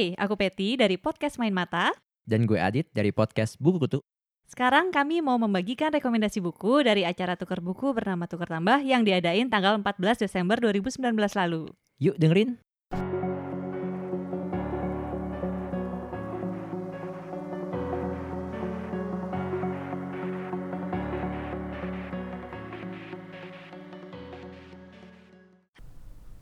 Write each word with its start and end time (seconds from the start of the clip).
Hai, 0.00 0.16
aku 0.16 0.38
Peti 0.38 0.78
dari 0.78 0.96
podcast 0.96 1.36
Main 1.36 1.50
Mata. 1.52 1.90
Dan 2.22 2.46
gue 2.46 2.56
Adit 2.56 2.88
dari 2.94 3.10
podcast 3.10 3.58
Buku 3.60 3.82
Kutu. 3.84 3.98
Sekarang 4.46 4.94
kami 4.94 5.20
mau 5.20 5.36
membagikan 5.36 5.90
rekomendasi 5.90 6.40
buku 6.40 6.86
dari 6.86 7.04
acara 7.04 7.36
tukar 7.36 7.58
buku 7.58 7.92
bernama 7.92 8.24
Tukar 8.24 8.48
Tambah 8.48 8.80
yang 8.80 9.04
diadain 9.04 9.52
tanggal 9.52 9.76
14 9.82 10.24
Desember 10.24 10.56
2019 10.62 11.04
lalu. 11.36 11.68
Yuk 12.00 12.16
dengerin. 12.16 12.62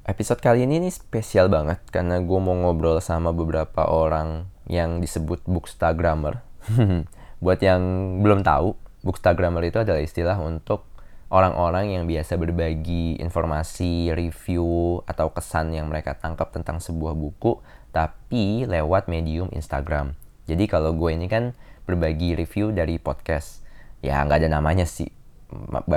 Episode 0.09 0.41
kali 0.41 0.65
ini 0.65 0.81
nih 0.81 0.89
spesial 0.89 1.53
banget 1.53 1.85
karena 1.93 2.17
gue 2.17 2.41
mau 2.41 2.57
ngobrol 2.57 2.97
sama 2.97 3.29
beberapa 3.29 3.85
orang 3.85 4.49
yang 4.65 5.05
disebut 5.05 5.45
bookstagrammer. 5.45 6.41
Buat 7.45 7.61
yang 7.61 8.17
belum 8.25 8.41
tahu, 8.41 8.73
bookstagrammer 9.05 9.69
itu 9.69 9.85
adalah 9.85 10.01
istilah 10.01 10.41
untuk 10.41 10.89
orang-orang 11.29 11.93
yang 11.93 12.09
biasa 12.09 12.41
berbagi 12.41 13.21
informasi, 13.21 14.09
review, 14.17 15.05
atau 15.05 15.29
kesan 15.29 15.77
yang 15.77 15.93
mereka 15.93 16.17
tangkap 16.17 16.57
tentang 16.57 16.81
sebuah 16.81 17.13
buku, 17.13 17.61
tapi 17.93 18.65
lewat 18.65 19.13
medium 19.13 19.53
Instagram. 19.53 20.17
Jadi 20.49 20.73
kalau 20.73 20.97
gue 20.97 21.13
ini 21.13 21.29
kan 21.29 21.53
berbagi 21.85 22.33
review 22.33 22.73
dari 22.73 22.97
podcast, 22.97 23.61
ya 24.01 24.25
nggak 24.25 24.41
ada 24.41 24.57
namanya 24.57 24.89
sih. 24.89 25.18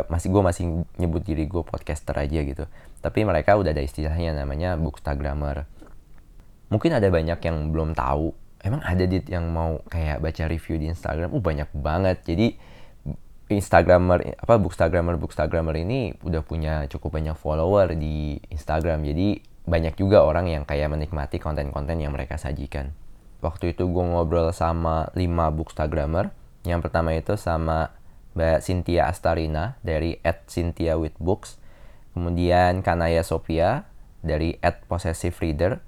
Masih 0.07 0.31
gue 0.31 0.43
masih 0.43 0.65
nyebut 0.95 1.23
diri 1.27 1.43
gue 1.47 1.63
podcaster 1.63 2.15
aja 2.15 2.39
gitu. 2.39 2.63
Tapi 3.03 3.27
mereka 3.27 3.59
udah 3.59 3.75
ada 3.75 3.83
istilahnya 3.83 4.31
namanya 4.31 4.79
bookstagrammer. 4.79 5.67
Mungkin 6.71 6.95
ada 6.95 7.07
banyak 7.11 7.39
yang 7.43 7.75
belum 7.75 7.91
tahu. 7.91 8.31
Emang 8.63 8.79
ada 8.85 9.03
dit 9.03 9.25
yang 9.27 9.49
mau 9.51 9.83
kayak 9.91 10.23
baca 10.23 10.43
review 10.47 10.79
di 10.79 10.87
Instagram? 10.87 11.35
Uh 11.35 11.43
banyak 11.43 11.67
banget. 11.75 12.23
Jadi 12.23 12.55
Instagramer 13.51 14.39
apa 14.39 14.55
bookstagrammer 14.55 15.19
bookstagrammer 15.19 15.75
ini 15.75 16.15
udah 16.23 16.39
punya 16.39 16.87
cukup 16.87 17.19
banyak 17.19 17.35
follower 17.35 17.91
di 17.99 18.39
Instagram. 18.47 19.03
Jadi 19.03 19.43
banyak 19.67 19.99
juga 19.99 20.23
orang 20.23 20.47
yang 20.47 20.63
kayak 20.63 20.87
menikmati 20.87 21.37
konten-konten 21.43 21.99
yang 21.99 22.15
mereka 22.15 22.39
sajikan. 22.39 22.95
Waktu 23.43 23.75
itu 23.75 23.89
gue 23.89 24.05
ngobrol 24.05 24.53
sama 24.55 25.11
5 25.11 25.57
bookstagrammer. 25.57 26.31
Yang 26.63 26.79
pertama 26.87 27.11
itu 27.17 27.35
sama 27.35 27.91
Mbak 28.31 28.59
Cynthia 28.63 29.11
Astarina 29.11 29.75
dari 29.83 30.19
at 30.23 30.47
Cynthia 30.47 30.95
with 30.95 31.15
Books. 31.19 31.59
Kemudian 32.15 32.83
Kanaya 32.83 33.23
Sophia 33.23 33.87
dari 34.23 34.55
at 34.63 34.83
Possessive 34.87 35.35
Reader. 35.39 35.79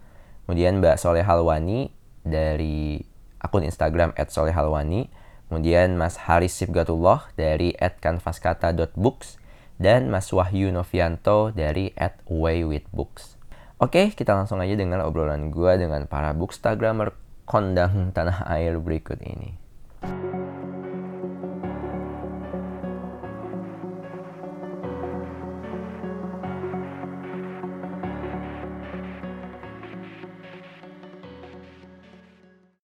Kemudian 0.44 0.84
Mbak 0.84 1.00
Soleh 1.00 1.24
Halwani 1.24 1.92
dari 2.24 3.00
akun 3.40 3.64
Instagram 3.64 4.12
at 4.20 4.32
Soleh 4.32 4.56
Halwani. 4.56 5.08
Kemudian 5.48 5.96
Mas 5.96 6.18
Haris 6.28 6.56
Sibgatullah 6.56 7.32
dari 7.40 7.76
at 7.80 8.00
kanvaskata.books. 8.04 9.40
Dan 9.80 10.08
Mas 10.14 10.30
Wahyu 10.30 10.70
Novianto 10.70 11.52
dari 11.52 11.92
at 11.98 12.22
Waywithbooks. 12.30 13.36
Oke, 13.82 14.16
kita 14.16 14.32
langsung 14.38 14.64
aja 14.64 14.80
dengan 14.80 15.04
obrolan 15.04 15.52
gue 15.52 15.76
dengan 15.76 16.08
para 16.08 16.32
bookstagrammer 16.32 17.12
kondang 17.44 18.16
tanah 18.16 18.48
air 18.48 18.80
berikut 18.80 19.20
ini. 19.20 19.63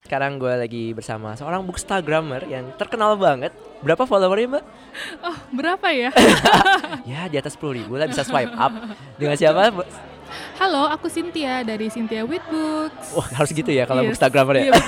Sekarang 0.10 0.42
gue 0.42 0.50
lagi 0.50 0.90
bersama 0.98 1.38
seorang 1.38 1.62
bookstagrammer 1.70 2.42
yang 2.50 2.74
terkenal 2.82 3.14
banget. 3.14 3.54
Berapa 3.86 4.10
followernya 4.10 4.58
mbak? 4.58 4.64
Oh, 5.22 5.38
berapa 5.54 5.86
ya? 5.94 6.10
ya 7.14 7.30
di 7.30 7.38
atas 7.38 7.54
10 7.54 7.78
ribu 7.78 7.94
lah 7.94 8.10
bisa 8.10 8.26
swipe 8.26 8.50
up. 8.58 8.74
Dengan 9.22 9.38
siapa? 9.38 9.70
Halo, 10.58 10.90
aku 10.90 11.14
Cynthia 11.14 11.62
dari 11.62 11.94
Cynthia 11.94 12.26
with 12.26 12.42
Books. 12.50 13.14
Wah 13.14 13.30
harus 13.38 13.54
gitu 13.54 13.70
ya 13.70 13.86
kalau 13.86 14.02
Yes. 14.02 14.18
bookstagrammer 14.18 14.56
ya? 14.58 14.64
Iya. 14.74 14.82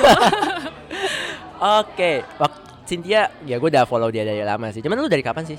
Oke, 1.86 2.26
waktu 2.42 2.60
Cynthia, 2.90 3.30
ya 3.46 3.62
gue 3.62 3.70
udah 3.70 3.86
follow 3.86 4.10
dia 4.10 4.26
dari 4.26 4.42
lama 4.42 4.74
sih. 4.74 4.82
Cuman 4.82 5.06
lu 5.06 5.06
dari 5.06 5.22
kapan 5.22 5.46
sih? 5.46 5.58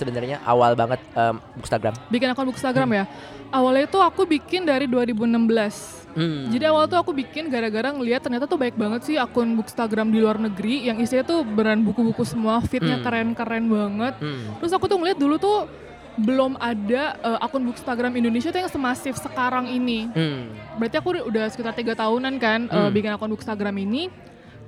Sebenarnya 0.00 0.40
awal 0.42 0.72
banget 0.72 0.96
em, 1.12 1.36
bookstagram. 1.54 1.92
bikin 2.08 2.26
akun 2.26 2.48
Bookstagram 2.48 2.88
ya. 2.90 3.04
Awalnya 3.50 3.84
itu 3.84 3.98
aku 3.98 4.24
bikin 4.24 4.64
dari 4.64 4.88
2016. 4.88 6.00
Hmm. 6.10 6.48
Jadi 6.48 6.64
awal 6.64 6.86
tuh 6.86 6.96
aku 6.96 7.12
bikin 7.12 7.46
gara-gara 7.46 7.92
ngeliat 7.92 8.18
ternyata 8.18 8.44
tuh 8.44 8.56
baik 8.56 8.74
banget 8.74 9.04
sih 9.04 9.16
akun 9.16 9.52
Bookstagram 9.52 10.08
di 10.08 10.18
luar 10.18 10.40
negeri 10.40 10.82
yang 10.82 10.96
isinya 10.98 11.22
tuh 11.22 11.44
beneran 11.44 11.82
buku-buku 11.82 12.24
semua, 12.24 12.58
fitnya 12.60 12.96
Hmm. 12.96 13.04
keren-keren 13.04 13.64
banget. 13.66 14.14
Hmm. 14.16 14.56
Terus 14.58 14.72
aku 14.72 14.86
tuh 14.86 14.96
ngeliat 14.96 15.18
dulu 15.18 15.36
tuh 15.36 15.68
belum 16.16 16.56
ada 16.56 17.14
eh, 17.16 17.38
akun 17.40 17.62
Bookstagram 17.62 18.10
Indonesia 18.12 18.48
tuh 18.48 18.58
yang 18.58 18.68
semasif 18.68 19.14
sekarang 19.16 19.68
ini. 19.68 20.08
Hmm. 20.08 20.50
Berarti 20.76 20.96
aku 20.96 21.14
udah- 21.22 21.46
sekitar 21.48 21.72
tiga 21.72 21.92
tahunan 21.92 22.34
kan 22.38 22.64
eh, 22.64 22.74
Hmm. 22.74 22.90
bikin 22.90 23.10
akun 23.10 23.30
Bookstagram 23.30 23.76
ini. 23.76 24.08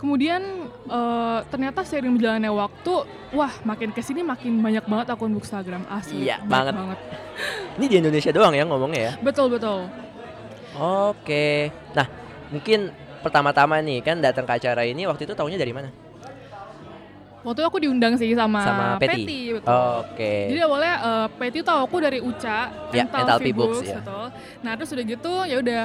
Kemudian 0.03 0.43
eh, 0.91 1.39
ternyata 1.47 1.87
seiring 1.87 2.19
berjalannya 2.19 2.51
waktu, 2.51 2.93
wah 3.31 3.55
makin 3.63 3.95
ke 3.95 4.03
sini 4.03 4.27
makin 4.27 4.59
banyak 4.59 4.83
banget 4.83 5.15
akun 5.15 5.31
Bookstagram 5.31 5.87
asli. 5.87 6.27
Iya, 6.27 6.43
banyak 6.43 6.75
banget. 6.75 6.99
Ini 7.79 7.87
di 7.87 7.97
Indonesia 8.03 8.31
doang 8.35 8.51
ya 8.51 8.67
ngomongnya 8.67 9.01
ya? 9.01 9.13
Betul 9.23 9.55
betul. 9.55 9.87
Oke. 10.75 11.71
Nah, 11.95 12.11
mungkin 12.51 12.91
pertama-tama 13.23 13.79
nih 13.79 14.03
kan 14.03 14.19
datang 14.19 14.43
ke 14.43 14.59
acara 14.59 14.83
ini 14.83 15.07
waktu 15.07 15.23
itu 15.23 15.39
tahunya 15.39 15.55
dari 15.55 15.71
mana? 15.71 15.95
Waktu 17.43 17.59
itu 17.63 17.67
aku 17.71 17.79
diundang 17.79 18.19
sih 18.19 18.35
sama, 18.35 18.63
Sama 18.63 18.87
Peti. 18.99 19.55
betul. 19.55 19.71
Oke. 20.03 20.35
Jadi 20.51 20.61
awalnya 20.67 20.95
eh, 20.99 21.27
Peti 21.39 21.59
tahu 21.63 21.79
aku 21.79 21.97
dari 22.03 22.19
Uca, 22.19 22.59
Ya, 22.91 23.07
Entalpy 23.07 23.23
Entalpy 23.23 23.51
Books, 23.55 23.87
ya. 23.87 24.03
betul. 24.03 24.27
Nah 24.67 24.73
terus 24.75 24.91
udah 24.91 25.05
gitu 25.07 25.33
ya 25.47 25.57
udah. 25.63 25.85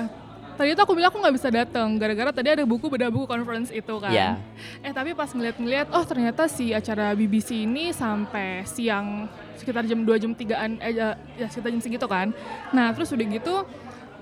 Tadi 0.58 0.74
itu 0.74 0.82
aku 0.82 0.98
bilang 0.98 1.14
aku 1.14 1.22
nggak 1.22 1.36
bisa 1.38 1.54
datang 1.54 2.02
gara-gara 2.02 2.34
tadi 2.34 2.50
ada 2.50 2.66
buku 2.66 2.90
beda 2.90 3.14
buku 3.14 3.30
conference 3.30 3.70
itu 3.70 3.94
kan. 4.02 4.10
Ya. 4.10 4.42
Eh 4.82 4.90
tapi 4.90 5.14
pas 5.14 5.30
ngeliat-ngeliat, 5.30 5.94
oh 5.94 6.02
ternyata 6.02 6.50
si 6.50 6.74
acara 6.74 7.14
BBC 7.14 7.70
ini 7.70 7.94
sampai 7.94 8.66
siang 8.66 9.30
sekitar 9.54 9.86
jam 9.86 10.02
2 10.02 10.18
jam 10.18 10.34
3an 10.34 10.82
eh 10.82 10.98
ya 10.98 11.14
ya, 11.38 11.46
sekitar 11.46 11.70
jam 11.70 11.82
segitu 11.86 12.10
kan. 12.10 12.34
Nah, 12.74 12.90
terus 12.98 13.14
udah 13.14 13.26
gitu 13.30 13.56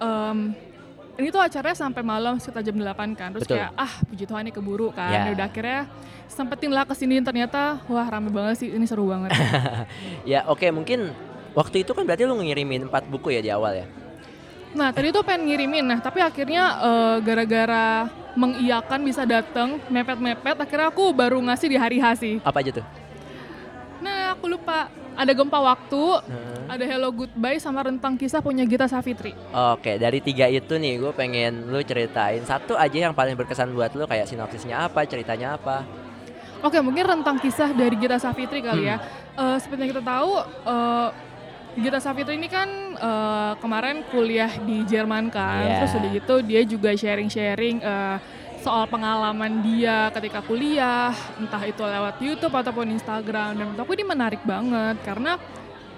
em, 0.03 0.51
ini 1.15 1.31
tuh 1.31 1.39
acaranya 1.39 1.71
sampai 1.79 2.03
malam 2.03 2.35
sekitar 2.35 2.67
jam 2.67 2.75
8 2.75 3.15
kan. 3.15 3.31
Terus 3.31 3.47
Betul. 3.47 3.55
kayak 3.55 3.71
ah 3.79 3.93
puji 4.03 4.23
Tuhan 4.27 4.43
ini 4.43 4.51
keburu 4.51 4.91
kan. 4.91 5.15
Ya 5.15 5.31
udah 5.31 5.47
akhirnya 5.47 5.87
sempetin 6.27 6.71
lah 6.75 6.83
ke 6.83 6.91
sini 6.99 7.23
ternyata 7.23 7.79
wah 7.87 8.11
rame 8.11 8.27
banget 8.27 8.59
sih 8.59 8.75
ini 8.75 8.83
seru 8.83 9.07
banget. 9.07 9.31
Ya, 10.27 10.43
oke 10.51 10.67
mungkin 10.75 11.15
waktu 11.55 11.87
itu 11.87 11.95
kan 11.95 12.03
berarti 12.03 12.27
lu 12.27 12.35
ngirimin 12.35 12.91
4 12.91 13.07
buku 13.07 13.31
ya 13.31 13.39
di 13.39 13.47
awal 13.55 13.71
ya? 13.79 13.87
Nah 14.75 14.91
tadi 14.91 15.07
tuh 15.15 15.23
pengen 15.23 15.47
ngirimin, 15.47 15.87
nah 15.87 15.99
tapi 16.03 16.19
akhirnya 16.19 16.63
eh, 16.83 17.15
gara-gara 17.23 18.11
mengiyakan 18.35 18.99
bisa 19.07 19.23
datang 19.23 19.79
mepet-mepet, 19.87 20.59
akhirnya 20.59 20.91
aku 20.91 21.15
baru 21.15 21.39
ngasih 21.39 21.71
di 21.71 21.77
hari 21.79 21.97
H 22.03 22.19
sih. 22.19 22.35
Apa 22.43 22.59
aja 22.59 22.83
tuh? 22.83 22.85
Nah 24.03 24.35
aku 24.35 24.51
lupa, 24.51 24.91
ada 25.15 25.31
gempa 25.31 25.55
waktu, 25.63 26.03
Hmm. 26.27 26.67
ada 26.67 26.83
Hello 26.83 27.07
Goodbye 27.15 27.55
sama 27.63 27.87
Rentang 27.87 28.19
Kisah 28.19 28.43
punya 28.43 28.67
Gita 28.67 28.91
Savitri. 28.91 29.31
Oke, 29.55 29.95
dari 29.95 30.19
tiga 30.19 30.51
itu 30.51 30.75
nih 30.75 30.99
gue 30.99 31.15
pengen 31.15 31.71
lu 31.71 31.79
ceritain 31.79 32.43
satu 32.43 32.75
aja 32.75 33.07
yang 33.07 33.15
paling 33.15 33.39
berkesan 33.39 33.71
buat 33.71 33.95
lu 33.95 34.03
kayak 34.03 34.27
sinopsisnya 34.27 34.91
apa, 34.91 35.07
ceritanya 35.07 35.55
apa. 35.55 35.87
Oke 36.59 36.83
mungkin 36.83 37.07
Rentang 37.07 37.39
Kisah 37.39 37.71
dari 37.71 37.95
Gita 37.95 38.19
Savitri 38.19 38.59
kali 38.59 38.91
ya. 38.91 38.99
Hmm. 38.99 39.55
Eh, 39.55 39.57
seperti 39.63 39.87
yang 39.87 39.91
kita 39.95 40.03
tahu, 40.03 40.31
eh, 40.67 41.07
Gita 41.75 41.99
Savitri 41.99 42.39
ini 42.39 42.47
kan 42.47 42.69
eh, 42.95 43.53
kemarin 43.59 44.07
kuliah 44.07 44.51
di 44.63 44.87
Jerman 44.87 45.27
kan, 45.27 45.59
Iya. 45.63 45.75
terus 45.83 45.93
udah 45.99 46.09
gitu 46.15 46.35
dia 46.41 46.61
juga 46.63 46.89
sharing-sharing 46.95 47.83
eh, 47.83 48.17
soal 48.63 48.87
pengalaman 48.89 49.61
dia 49.61 50.09
ketika 50.09 50.41
kuliah, 50.41 51.13
entah 51.37 51.61
itu 51.61 51.83
lewat 51.85 52.17
YouTube 52.17 52.55
ataupun 52.55 52.89
Instagram, 52.89 53.53
dan 53.53 53.63
menurut 53.69 53.81
aku 53.83 53.91
ini 53.93 54.05
menarik 54.07 54.41
banget 54.41 54.97
karena 55.05 55.37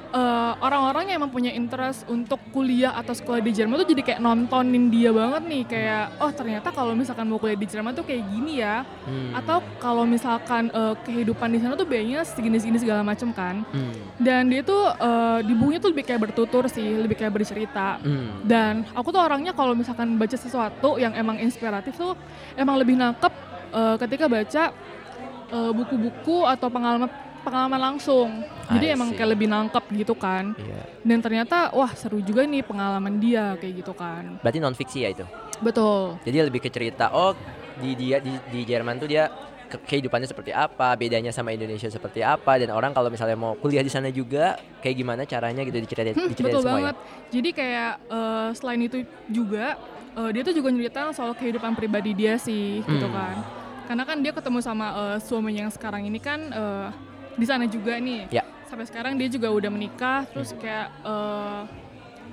eh, 0.10 0.54
orang-orang 0.58 1.04
yang 1.08 1.20
emang 1.20 1.30
punya 1.30 1.52
interest 1.52 2.08
untuk 2.08 2.40
kuliah 2.50 2.92
atau 2.92 3.12
sekolah 3.12 3.40
di 3.40 3.52
Jerman 3.52 3.76
tuh 3.78 3.90
jadi 3.90 4.02
kayak 4.04 4.20
nontonin 4.20 4.88
dia 4.88 5.12
banget 5.12 5.44
nih 5.44 5.64
kayak 5.64 6.06
oh 6.18 6.32
ternyata 6.32 6.70
kalau 6.70 6.92
misalkan 6.92 7.26
mau 7.26 7.36
kuliah 7.36 7.56
di 7.56 7.66
Jerman 7.66 7.92
tuh 7.92 8.04
kayak 8.04 8.24
gini 8.28 8.60
ya 8.60 8.88
Hmm. 9.04 9.32
atau 9.34 9.60
kalau 9.78 10.04
misalkan 10.04 10.68
eh, 10.70 10.96
kehidupan 11.02 11.48
di 11.48 11.60
sana 11.60 11.74
tuh 11.74 11.84
biayanya 11.84 12.24
segini-segini 12.24 12.76
segala 12.78 13.02
macem 13.02 13.32
kan 13.32 13.64
Hmm. 13.66 13.96
dan 14.18 14.48
dia 14.48 14.62
tuh 14.62 14.84
eh, 14.90 15.40
di 15.42 15.54
bukunya 15.54 15.80
tuh 15.80 15.92
lebih 15.92 16.04
kayak 16.04 16.22
bertutur 16.24 16.68
sih 16.68 16.84
lebih 16.98 17.16
kayak 17.16 17.32
bercerita 17.32 18.00
Hmm. 18.00 18.44
dan 18.44 18.84
aku 18.92 19.10
tuh 19.10 19.20
orangnya 19.20 19.52
kalau 19.52 19.72
misalkan 19.72 20.16
baca 20.16 20.36
sesuatu 20.36 20.96
yang 20.96 21.12
emang 21.14 21.36
inspiratif 21.38 21.96
tuh 21.96 22.16
emang 22.54 22.76
lebih 22.76 22.96
nangkep 22.96 23.34
eh, 23.72 23.96
ketika 23.98 24.26
baca 24.28 24.64
buku-buku 25.48 26.44
atau 26.44 26.68
pengalaman 26.68 27.08
pengalaman 27.48 27.80
langsung. 27.80 28.44
Jadi 28.68 28.86
I 28.86 28.94
emang 28.94 29.10
see. 29.10 29.16
kayak 29.16 29.32
lebih 29.32 29.48
nangkep 29.48 29.84
gitu 29.96 30.14
kan. 30.14 30.52
Iya. 30.60 30.84
Dan 31.02 31.24
ternyata 31.24 31.72
wah 31.72 31.96
seru 31.96 32.20
juga 32.20 32.44
nih 32.44 32.60
pengalaman 32.62 33.16
dia 33.18 33.56
kayak 33.56 33.74
gitu 33.80 33.96
kan. 33.96 34.36
Berarti 34.44 34.60
non 34.60 34.76
fiksi 34.76 35.08
ya 35.08 35.16
itu. 35.16 35.24
Betul. 35.64 36.20
Jadi 36.22 36.38
lebih 36.44 36.60
ke 36.60 36.68
cerita 36.68 37.08
oh 37.10 37.32
di 37.80 37.96
dia 37.96 38.20
di, 38.20 38.36
di 38.52 38.68
Jerman 38.68 39.00
tuh 39.00 39.08
dia 39.08 39.32
ke- 39.68 39.80
kehidupannya 39.80 40.28
seperti 40.28 40.52
apa, 40.52 40.92
bedanya 40.94 41.32
sama 41.32 41.52
Indonesia 41.52 41.88
seperti 41.88 42.20
apa 42.20 42.60
dan 42.60 42.70
orang 42.70 42.92
kalau 42.92 43.08
misalnya 43.08 43.36
mau 43.36 43.56
kuliah 43.56 43.82
di 43.82 43.90
sana 43.90 44.08
juga 44.10 44.56
kayak 44.80 44.96
gimana 44.96 45.22
caranya 45.24 45.64
gitu 45.64 45.78
diceritain 45.78 46.12
Hmm, 46.14 46.28
diceritain 46.28 46.52
betul 46.52 46.64
semua 46.64 46.76
banget. 46.84 46.96
Jadi 47.32 47.50
kayak 47.54 47.92
eh, 48.06 48.50
selain 48.54 48.82
itu 48.82 48.98
juga 49.28 49.80
eh, 50.14 50.30
dia 50.32 50.42
tuh 50.44 50.56
juga 50.56 50.70
cerita 50.70 51.02
soal 51.12 51.32
kehidupan 51.34 51.72
pribadi 51.74 52.12
dia 52.12 52.36
sih 52.36 52.80
gitu 52.82 53.08
Hmm. 53.08 53.16
kan. 53.16 53.36
Karena 53.88 54.04
kan 54.04 54.18
dia 54.20 54.36
ketemu 54.36 54.60
sama 54.60 54.88
eh, 54.92 55.18
suaminya 55.22 55.64
yang 55.64 55.72
sekarang 55.72 56.04
ini 56.04 56.20
kan 56.20 56.40
eh, 56.48 56.88
di 57.38 57.46
sana 57.46 57.70
juga 57.70 57.96
nih. 58.02 58.28
Ya. 58.34 58.44
Sampai 58.68 58.84
sekarang 58.84 59.16
dia 59.16 59.30
juga 59.32 59.48
udah 59.48 59.72
menikah 59.72 60.28
terus 60.28 60.52
kayak 60.58 60.92
eh, 61.06 61.62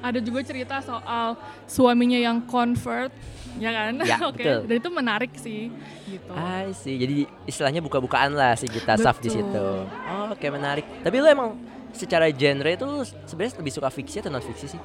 ada 0.05 0.19
juga 0.21 0.41
cerita 0.45 0.83
soal 0.85 1.39
suaminya 1.65 2.19
yang 2.19 2.43
convert 2.45 3.13
ya 3.57 3.71
kan? 3.71 3.93
Ya, 4.03 4.19
Oke. 4.29 4.43
betul. 4.43 4.61
Dan 4.67 4.77
itu 4.83 4.91
menarik 4.91 5.33
sih 5.39 5.71
gitu. 6.11 6.31
I 6.35 6.75
see. 6.75 6.97
Jadi 6.99 7.17
istilahnya 7.47 7.81
buka-bukaan 7.81 8.35
lah 8.35 8.59
si 8.59 8.67
Gita 8.67 8.99
Saf 8.99 9.23
di 9.23 9.31
situ. 9.31 9.67
Oh, 9.87 10.25
oke 10.33 10.47
menarik. 10.51 10.85
Tapi 11.01 11.17
lu 11.23 11.29
emang 11.29 11.57
secara 11.95 12.27
genre 12.35 12.71
itu 12.75 12.87
sebenarnya 13.25 13.63
lebih 13.63 13.73
suka 13.73 13.89
fiksi 13.89 14.19
atau 14.21 14.31
non 14.35 14.43
fiksi 14.43 14.67
sih? 14.75 14.83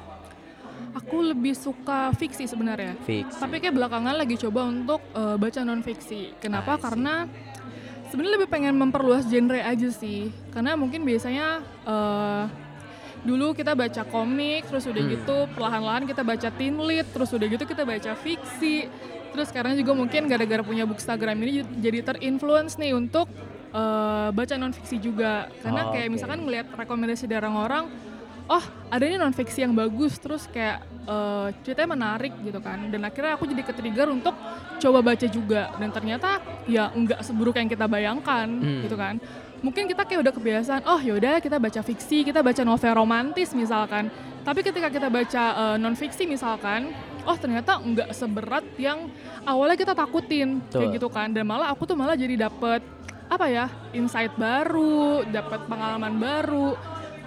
Aku 0.90 1.22
lebih 1.22 1.54
suka 1.54 2.10
fiksi 2.18 2.50
sebenarnya. 2.50 2.98
Fiksi. 3.06 3.38
Tapi 3.38 3.62
kayak 3.62 3.74
belakangan 3.78 4.14
lagi 4.14 4.38
coba 4.38 4.66
untuk 4.66 5.02
eh, 5.14 5.36
baca 5.36 5.60
non 5.66 5.82
fiksi. 5.82 6.38
Kenapa? 6.38 6.78
Karena 6.78 7.26
sebenarnya 8.10 8.36
lebih 8.36 8.50
pengen 8.50 8.74
memperluas 8.74 9.24
genre 9.24 9.56
aja 9.56 9.88
sih. 9.88 10.28
Karena 10.50 10.74
mungkin 10.74 11.02
biasanya 11.02 11.62
eh, 11.86 12.44
dulu 13.20 13.52
kita 13.52 13.72
baca 13.72 14.02
komik, 14.02 14.66
terus 14.66 14.84
udah 14.84 15.02
Hmm. 15.02 15.12
gitu 15.14 15.36
perlahan-lahan 15.52 16.04
kita 16.04 16.22
baca 16.22 16.48
teen 16.50 16.76
lit, 16.80 17.06
terus 17.12 17.30
udah 17.30 17.46
gitu 17.46 17.64
kita 17.64 17.82
baca 17.84 18.12
fiksi. 18.16 18.88
Terus 19.30 19.46
sekarang 19.46 19.78
juga 19.78 19.94
mungkin 19.94 20.26
gara-gara 20.26 20.60
punya 20.60 20.82
Bookstagram 20.82 21.38
ini 21.38 21.62
jadi 21.78 22.02
terinfluence 22.02 22.76
nih 22.76 22.92
untuk 22.92 23.30
eh, 23.70 24.28
baca 24.34 24.54
non 24.58 24.74
fiksi 24.74 24.98
juga. 24.98 25.46
Karena 25.62 25.86
Oh, 25.86 25.94
kayak 25.94 26.10
oke. 26.10 26.14
misalkan 26.18 26.42
ngelihat 26.42 26.66
rekomendasi 26.74 27.30
dari 27.30 27.38
orang-orang, 27.38 27.86
oh 28.50 28.64
ada 28.90 29.06
ini 29.06 29.14
non 29.14 29.30
fiksi 29.30 29.62
yang 29.62 29.70
bagus, 29.70 30.18
terus 30.18 30.50
kayak 30.50 30.82
eh, 31.06 31.48
ceritanya 31.62 31.94
menarik 31.94 32.34
gitu 32.42 32.58
kan. 32.58 32.90
Dan 32.90 33.06
akhirnya 33.06 33.38
aku 33.38 33.46
jadi 33.46 33.62
ke-trigger 33.62 34.10
untuk 34.10 34.34
coba 34.82 34.98
baca 35.00 35.26
juga. 35.30 35.70
Dan 35.78 35.94
ternyata 35.94 36.42
ya 36.66 36.90
nggak 36.90 37.22
seburuk 37.22 37.54
yang 37.54 37.70
kita 37.70 37.86
bayangkan 37.86 38.50
Hmm. 38.50 38.82
gitu 38.82 38.98
kan. 38.98 39.22
Mungkin 39.60 39.92
kita 39.92 40.08
kayak 40.08 40.24
udah 40.24 40.34
kebiasaan, 40.34 40.82
oh 40.88 40.98
yaudah 40.98 41.36
kita 41.38 41.60
baca 41.60 41.80
fiksi, 41.84 42.24
kita 42.24 42.40
baca 42.40 42.64
novel 42.64 42.96
romantis 42.96 43.52
misalkan. 43.52 44.08
Tapi 44.40 44.64
ketika 44.64 44.88
kita 44.88 45.12
baca 45.12 45.76
non 45.76 45.92
fiksi 45.92 46.24
misalkan, 46.24 46.90
oh 47.28 47.36
ternyata 47.36 47.76
nggak 47.76 48.08
seberat 48.16 48.64
yang 48.80 49.12
awalnya 49.44 49.76
kita 49.76 49.92
takutin 49.92 50.64
kayak 50.72 50.90
Betul. 50.90 50.96
gitu 50.96 51.08
kan. 51.12 51.28
Dan 51.30 51.44
malah 51.44 51.68
aku 51.68 51.84
tuh 51.84 51.92
malah 51.92 52.16
jadi 52.16 52.48
dapet 52.48 52.80
apa 53.30 53.46
ya 53.46 53.68
insight 53.92 54.32
baru, 54.34 55.28
dapat 55.28 55.68
pengalaman 55.68 56.16
baru. 56.18 56.74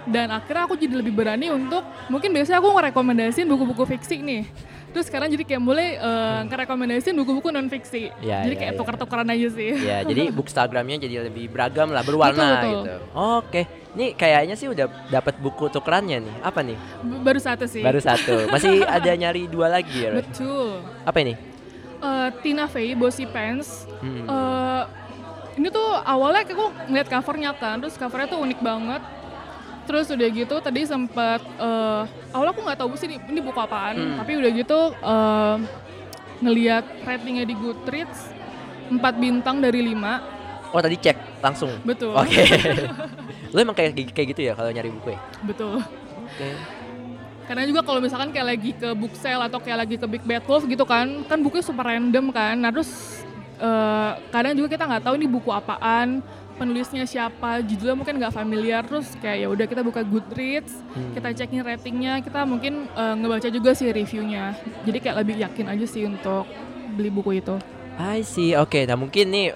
Dan 0.04 0.28
akhirnya 0.28 0.68
aku 0.68 0.76
jadi 0.76 1.00
lebih 1.00 1.16
berani 1.16 1.48
untuk 1.48 1.80
mungkin 2.12 2.30
biasanya 2.32 2.60
aku 2.60 2.68
ngerekomendasiin 2.76 3.48
buku-buku 3.48 3.84
fiksi 3.96 4.20
nih. 4.20 4.44
Terus 4.94 5.10
sekarang 5.10 5.26
jadi 5.26 5.42
kayak 5.42 5.62
mulai 5.64 5.98
eh, 5.98 6.40
ngerekomendasiin 6.46 7.18
buku-buku 7.18 7.50
non 7.50 7.66
fiksi. 7.66 8.14
Ya, 8.22 8.46
jadi 8.46 8.54
ya, 8.54 8.60
kayak 8.62 8.72
ya. 8.72 8.78
tuker-tukeran 8.78 9.26
aja 9.26 9.48
sih. 9.50 9.70
Ya, 9.74 9.98
jadi 10.06 10.30
bookstagramnya 10.36 10.96
jadi 11.02 11.26
lebih 11.26 11.50
beragam 11.50 11.90
lah, 11.90 12.06
berwarna 12.06 12.38
Betul, 12.38 12.54
betul. 12.54 12.70
gitu. 12.70 12.94
Oke, 13.10 13.62
nih 13.98 14.08
kayaknya 14.14 14.54
sih 14.54 14.70
udah 14.70 14.86
dapat 15.10 15.34
buku 15.42 15.66
tukerannya 15.66 16.22
nih. 16.22 16.34
Apa 16.46 16.62
nih? 16.62 16.78
Baru 17.02 17.40
satu 17.42 17.66
sih. 17.66 17.82
Baru 17.82 17.98
satu. 17.98 18.44
Masih 18.54 18.86
ada 18.86 19.10
nyari 19.18 19.50
dua 19.50 19.66
lagi 19.66 20.06
ya? 20.06 20.14
Betul. 20.14 20.78
Apa 21.02 21.18
ini? 21.26 21.34
Eh, 21.98 22.28
Tina 22.44 22.70
Fey, 22.70 22.94
Bossy 22.94 23.26
Pants. 23.26 23.90
Hmm. 23.98 24.30
Eh, 24.30 24.82
ini 25.58 25.74
tuh 25.74 25.88
awalnya 26.06 26.46
aku 26.46 26.70
ngeliat 26.90 27.08
covernya 27.10 27.50
kan, 27.58 27.82
terus 27.82 27.98
covernya 27.98 28.28
tuh 28.30 28.40
unik 28.46 28.60
banget. 28.62 29.02
Terus 29.84 30.06
udah 30.08 30.28
gitu 30.30 30.54
tadi 30.58 30.80
sempat 30.84 31.40
eh 31.40 32.02
awalnya 32.32 32.52
aku 32.52 32.60
nggak 32.64 32.78
tahu 32.78 32.92
sih 32.96 33.06
ini, 33.06 33.16
ini 33.28 33.40
buku 33.40 33.56
apaan, 33.56 33.94
Hmm. 33.94 34.16
tapi 34.16 34.32
udah 34.34 34.50
gitu 34.50 34.78
eh, 34.94 35.56
ngeliat 36.40 36.84
ratingnya 37.04 37.44
di 37.44 37.54
Goodreads 37.54 38.32
4 38.88 38.96
bintang 39.14 39.60
dari 39.60 39.80
5. 39.86 40.20
Oh 40.72 40.80
tadi 40.80 40.96
cek 40.96 41.38
langsung. 41.38 41.70
Betul. 41.84 42.12
Oke. 42.12 42.42
Lu 43.54 43.58
emang 43.58 43.72
kayak 43.72 43.94
kayak 44.10 44.28
gitu 44.34 44.42
ya 44.42 44.52
kalau 44.52 44.68
nyari 44.68 44.90
buku 44.90 45.14
ya? 45.14 45.20
Betul. 45.40 45.78
Oke. 46.26 46.48
Karena 47.44 47.68
juga 47.68 47.84
kalau 47.84 48.00
misalkan 48.00 48.32
kayak 48.32 48.48
lagi 48.50 48.70
ke 48.72 48.88
book 48.96 49.12
sale 49.14 49.44
atau 49.44 49.60
kayak 49.60 49.84
lagi 49.84 49.94
ke 50.00 50.06
Big 50.08 50.24
Bad 50.24 50.48
Wolf 50.48 50.64
gitu 50.64 50.82
kan, 50.82 51.22
kan 51.24 51.38
bukunya 51.38 51.62
super 51.62 51.84
random 51.84 52.32
kan. 52.32 52.56
Nah 52.56 52.72
terus 52.72 53.20
eh, 53.54 54.10
kadang 54.32 54.56
juga 54.56 54.72
kita 54.72 54.84
nggak 54.84 55.04
tahu 55.04 55.14
nih 55.14 55.30
buku 55.30 55.50
apaan, 55.52 56.24
penulisnya 56.54 57.04
siapa, 57.04 57.60
judulnya 57.60 57.94
mungkin 57.94 58.14
nggak 58.16 58.32
familiar. 58.32 58.82
Terus 58.82 59.12
kayak 59.18 59.38
ya 59.42 59.48
udah 59.48 59.66
kita 59.66 59.82
buka 59.82 60.00
Goodreads, 60.00 60.74
Hmm. 60.94 61.12
kita 61.12 61.28
cekin 61.34 61.60
ratingnya, 61.60 62.22
kita 62.22 62.42
mungkin 62.42 62.86
eh, 62.86 63.14
ngebaca 63.14 63.48
juga 63.48 63.70
sih 63.72 63.90
reviewnya. 63.90 64.54
Jadi 64.82 64.98
kayak 64.98 65.16
lebih 65.20 65.36
yakin 65.40 65.66
aja 65.68 65.86
sih 65.86 66.02
untuk 66.04 66.46
beli 66.94 67.10
buku 67.10 67.38
itu. 67.38 67.56
I 67.94 68.22
see. 68.22 68.54
Oke, 68.54 68.86
nah 68.86 68.94
mungkin 68.94 69.30
nih 69.30 69.54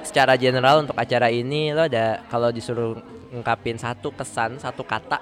secara 0.00 0.36
general 0.36 0.80
untuk 0.82 0.96
acara 0.96 1.28
ini 1.28 1.72
lo 1.72 1.84
ada 1.84 2.24
kalau 2.26 2.48
disuruh 2.48 2.96
ngungkapin 3.30 3.76
satu 3.76 4.10
kesan, 4.10 4.56
satu 4.56 4.80
kata 4.82 5.20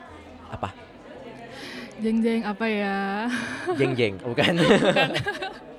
apa? 0.49 0.70
Jeng 1.99 2.23
jeng 2.23 2.47
apa 2.47 2.62
ya? 2.65 3.26
Jeng-jeng, 3.75 4.23
bukan? 4.31 4.55
Hmm, 4.55 5.11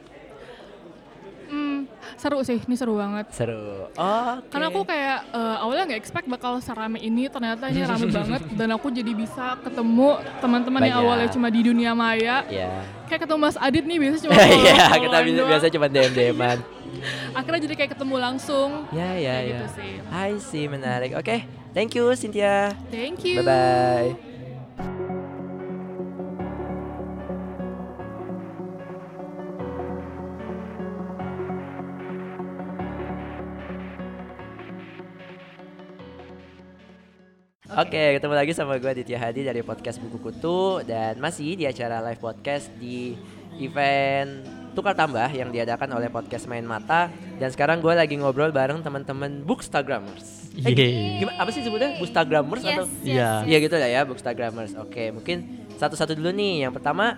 seru 2.19 2.39
sih, 2.41 2.59
ini 2.59 2.75
seru 2.75 2.93
banget. 2.93 3.31
Seru. 3.31 3.87
Oh, 3.89 4.33
Karena 4.45 4.67
aku 4.67 4.83
kayak 4.83 5.31
eh, 5.31 5.57
awalnya 5.57 5.83
nggak 5.87 5.99
expect 5.99 6.27
bakal 6.27 6.59
serame 6.59 6.99
ini, 6.99 7.25
ternyata 7.25 7.67
ini 7.67 7.81
rame 7.81 8.07
banget 8.19 8.41
dan 8.51 8.69
aku 8.69 8.87
jadi 8.89 9.11
bisa 9.11 9.55
ketemu 9.59 10.09
teman-teman 10.37 10.81
yang 10.81 10.99
awalnya 10.99 11.27
cuma 11.29 11.47
di 11.47 11.61
dunia 11.61 11.91
maya. 11.91 12.43
ya. 12.45 12.83
Kayak 13.07 13.25
ketemu 13.25 13.39
Mas 13.41 13.57
Adit 13.57 13.83
nih 13.83 13.97
biasanya 13.97 14.21
cuma 14.21 14.33
Iya, 14.59 14.85
kita 14.99 15.17
bi- 15.17 15.31
doang. 15.33 15.49
biasa 15.49 15.65
cuma 15.69 15.87
DM-DM-an. 15.87 16.57
Akhirnya 17.37 17.61
jadi 17.63 17.75
kayak 17.75 17.91
ketemu 17.95 18.15
langsung. 18.19 18.69
Ya, 18.91 19.15
ya, 19.15 19.35
ya. 19.39 19.47
gitu 19.47 19.65
sih. 19.73 19.91
I 20.05 20.31
see, 20.37 20.65
menarik. 20.67 21.15
Oke, 21.15 21.41
thank 21.71 21.95
you 21.95 22.11
Cynthia. 22.13 22.75
Thank 22.91 23.23
you. 23.23 23.39
Bye 23.39 23.47
bye. 23.47 24.28
Oke, 37.79 38.19
ketemu 38.19 38.35
lagi 38.35 38.51
sama 38.51 38.75
gue 38.75 38.91
Ditya 38.91 39.15
Hadi 39.15 39.47
dari 39.47 39.63
podcast 39.63 40.03
Buku 40.03 40.19
Kutu 40.19 40.83
dan 40.83 41.15
masih 41.15 41.55
di 41.55 41.63
acara 41.63 42.03
live 42.03 42.19
podcast 42.19 42.67
di 42.75 43.15
event 43.55 44.43
Tukar 44.75 44.91
Tambah 44.99 45.31
yang 45.31 45.47
diadakan 45.47 45.95
oleh 45.95 46.11
podcast 46.11 46.43
Main 46.51 46.67
Mata 46.67 47.07
dan 47.39 47.47
sekarang 47.47 47.79
gue 47.79 47.95
lagi 47.95 48.19
ngobrol 48.19 48.51
bareng 48.51 48.83
teman-teman 48.83 49.47
Bookstagrammers. 49.47 50.51
Eh, 50.59 51.23
gimana 51.23 51.39
apa 51.39 51.55
sih 51.55 51.63
sebutnya? 51.63 51.95
Bookstagrammers 52.03 52.67
atau? 52.67 52.83
Iya. 52.99 53.47
Iya 53.47 53.57
gitu 53.63 53.75
lah 53.79 53.87
ya 53.87 54.01
Bookstagrammers. 54.03 54.75
Oke, 54.75 55.15
mungkin 55.15 55.63
satu-satu 55.79 56.19
dulu 56.19 56.35
nih. 56.35 56.67
Yang 56.67 56.83
pertama, 56.83 57.15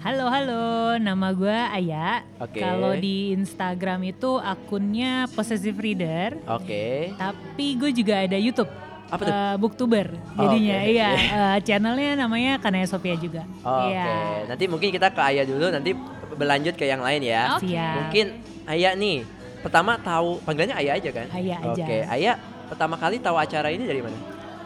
Halo 0.00 0.32
halo, 0.32 0.96
nama 0.96 1.36
gue 1.36 1.58
Aya. 1.68 2.24
Oke. 2.40 2.64
Kalau 2.64 2.96
di 2.96 3.36
Instagram 3.36 4.08
itu 4.08 4.40
akunnya 4.40 5.28
Possessive 5.36 5.76
Reader, 5.76 6.40
oke. 6.48 7.12
tapi 7.20 7.66
gue 7.76 7.92
juga 7.92 8.24
ada 8.24 8.40
YouTube. 8.40 8.72
Apa 9.12 9.22
tuh? 9.22 9.32
Eh, 9.32 9.54
Booktuber 9.60 10.06
Oh, 10.34 10.48
jadinya 10.48 10.76
oke. 10.80 10.88
iya 10.88 11.08
eh, 11.12 11.56
channelnya 11.60 12.16
namanya 12.16 12.56
Kanaya 12.56 12.88
Sofia 12.88 13.12
juga 13.14 13.44
Oh, 13.60 13.86
Iya. 13.86 14.02
Oke, 14.02 14.16
nanti 14.48 14.64
mungkin 14.64 14.88
kita 14.88 15.12
ke 15.12 15.20
Ayah 15.20 15.44
dulu, 15.44 15.68
nanti 15.68 15.92
berlanjut 16.32 16.74
ke 16.80 16.88
yang 16.88 17.04
lain 17.04 17.20
ya. 17.20 17.60
Siap. 17.60 17.92
Mungkin 18.00 18.26
Ayah 18.64 18.96
nih, 18.96 19.20
pertama 19.60 20.00
tahu 20.00 20.40
panggilannya 20.42 20.76
Ayah 20.80 20.96
aja 20.96 21.10
kan? 21.12 21.26
Aya 21.28 21.56
aja 21.60 21.84
Oke, 21.84 21.98
Ayah 22.08 22.34
pertama 22.72 22.96
kali 22.96 23.20
tahu 23.20 23.36
acara 23.36 23.68
ini 23.68 23.84
dari 23.84 24.00
mana? 24.00 24.16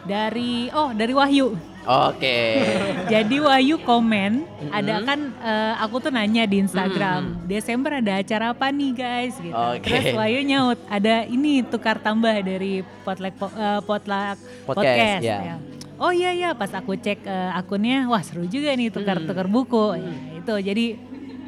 Dari 0.07 0.71
oh 0.71 0.89
dari 0.91 1.11
Wahyu 1.11 1.53
Oke. 1.83 2.39
jadi 3.07 3.35
Wahyu 3.37 3.79
komen 3.79 4.43
Mm-mm. 4.43 4.71
ada 4.71 5.03
kan 5.03 5.19
eh, 5.37 5.73
aku 5.77 5.99
tuh 5.99 6.09
nanya 6.09 6.43
di 6.43 6.59
Instagram 6.59 7.43
Desember 7.43 7.95
ada 7.95 8.17
acara 8.17 8.51
apa 8.51 8.67
nih 8.69 8.91
guys 8.93 9.35
gitu 9.37 9.51
Oke. 9.53 9.83
terus 9.83 10.11
Wahyu 10.13 10.43
nyaut 10.43 10.79
ada 10.87 11.23
ini 11.23 11.61
tukar 11.61 11.95
tambah 11.97 12.33
dari 12.37 12.73
potluck 13.03 13.35
po- 13.35 13.53
eh, 13.53 13.79
potluck 13.81 14.37
Podcast, 14.63 14.67
podcast, 14.67 15.23
ya. 15.23 15.39
ya. 15.45 15.57
Oh 15.97 16.11
iya 16.11 16.29
ya 16.31 16.49
pas 16.53 16.69
aku 16.69 16.93
cek 16.93 17.19
eh, 17.21 17.51
akunnya 17.53 18.05
wah 18.05 18.21
seru 18.21 18.45
juga 18.45 18.69
nih 18.69 18.87
tukar-tukar 18.87 19.43
Hmm. 19.43 19.55
buku 19.55 19.85
Ya, 19.97 20.11
itu 20.37 20.53
jadi 20.63 20.85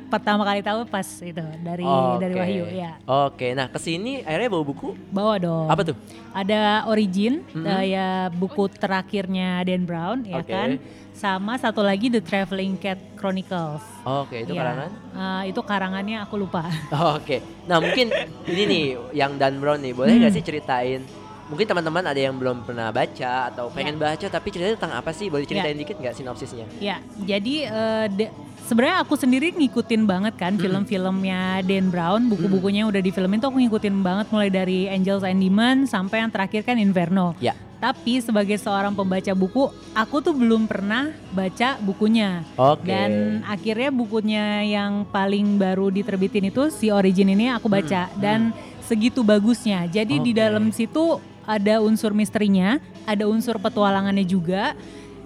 pertama 0.10 0.42
kali 0.42 0.60
tahu 0.60 0.84
pas 0.84 1.06
itu 1.22 1.32
dari 1.60 1.86
dari 2.18 2.34
Oke. 2.34 2.42
Wahyu 2.42 2.64
ya. 2.68 2.92
Oke, 3.06 3.48
nah 3.54 3.66
ke 3.66 3.78
sini 3.78 4.20
akhirnya 4.20 4.50
bawa 4.50 4.64
buku 4.64 4.90
Bawa 5.08 5.38
dong. 5.38 5.68
apa 5.68 5.82
tuh? 5.84 5.96
Ada 6.32 6.84
Origin, 6.86 7.46
Mhm. 7.48 7.66
eh, 7.66 7.84
ya 7.92 8.08
buku 8.30 8.68
terakhirnya 8.70 9.62
Dan 9.62 9.86
Brown 9.86 10.26
ya 10.26 10.42
Oke. 10.42 10.50
kan. 10.50 10.70
Sama 11.12 11.56
satu 11.56 11.80
lagi 11.80 12.08
The 12.08 12.20
Traveling 12.20 12.76
Cat 12.76 12.96
Chronicles. 13.14 13.84
Oke, 14.02 14.42
itu 14.42 14.52
Ya, 14.52 14.64
karangan. 14.64 14.90
eh, 15.12 15.44
itu 15.48 15.62
karangannya 15.62 16.18
aku 16.20 16.36
lupa. 16.38 16.64
Oke, 17.16 17.40
nah 17.64 17.78
mungkin 17.78 18.08
ini 18.46 18.64
nih 18.64 18.86
yang 19.14 19.36
Dan 19.36 19.60
Brown 19.60 19.78
nih, 19.78 19.92
boleh 19.92 20.16
nggak 20.16 20.28
Hmm. 20.28 20.38
sih 20.38 20.44
ceritain? 20.44 21.02
Mungkin 21.46 21.66
teman-teman 21.66 22.06
ada 22.06 22.16
yang 22.16 22.38
belum 22.38 22.62
pernah 22.62 22.88
baca 22.90 23.50
atau 23.50 23.68
pengen 23.68 23.98
baca 23.98 24.22
tapi 24.22 24.48
ceritanya 24.48 24.78
tentang 24.78 24.94
apa 24.96 25.10
sih? 25.10 25.28
Boleh 25.28 25.44
ceritain 25.44 25.74
dikit 25.74 25.98
nggak 25.98 26.14
sinopsisnya? 26.14 26.70
Ya, 26.78 27.02
jadi 27.20 27.56
eh, 27.66 28.06
de- 28.08 28.34
sebenarnya 28.70 29.02
aku 29.02 29.18
sendiri 29.18 29.50
ngikutin 29.50 30.06
banget 30.06 30.38
kan 30.38 30.54
Hmm. 30.54 30.62
film-filmnya 30.62 31.66
Dan 31.66 31.90
Brown, 31.90 32.30
buku-bukunya 32.30 32.86
udah 32.86 33.02
difilmin 33.02 33.42
tuh 33.42 33.50
aku 33.50 33.58
ngikutin 33.66 34.06
banget 34.06 34.30
mulai 34.30 34.54
dari 34.54 34.86
Angels 34.86 35.26
and 35.26 35.42
Demons 35.42 35.90
sampai 35.90 36.22
yang 36.22 36.30
terakhir 36.30 36.62
kan 36.62 36.78
Inferno. 36.78 37.34
Ya. 37.42 37.58
Tapi 37.80 38.20
sebagai 38.20 38.60
seorang 38.60 38.92
pembaca 38.92 39.32
buku, 39.32 39.72
aku 39.96 40.20
tuh 40.20 40.36
belum 40.36 40.68
pernah 40.68 41.16
baca 41.32 41.80
bukunya. 41.80 42.44
Oke. 42.60 42.84
Dan 42.86 43.40
akhirnya 43.48 43.90
bukunya 43.90 44.68
yang 44.68 45.08
paling 45.08 45.56
baru 45.56 45.88
diterbitin 45.88 46.52
itu 46.52 46.68
si 46.70 46.92
Origin 46.92 47.32
ini 47.32 47.48
aku 47.50 47.72
baca 47.72 48.12
Hmm, 48.12 48.20
dan 48.20 48.40
segitu 48.84 49.24
bagusnya. 49.24 49.88
Jadi 49.88 50.20
di 50.20 50.36
Oke. 50.36 50.40
dalam 50.44 50.76
situ 50.76 51.24
ada 51.48 51.80
unsur 51.80 52.12
misterinya, 52.12 52.78
ada 53.08 53.26
unsur 53.26 53.58
petualangannya 53.58 54.28
juga. 54.28 54.76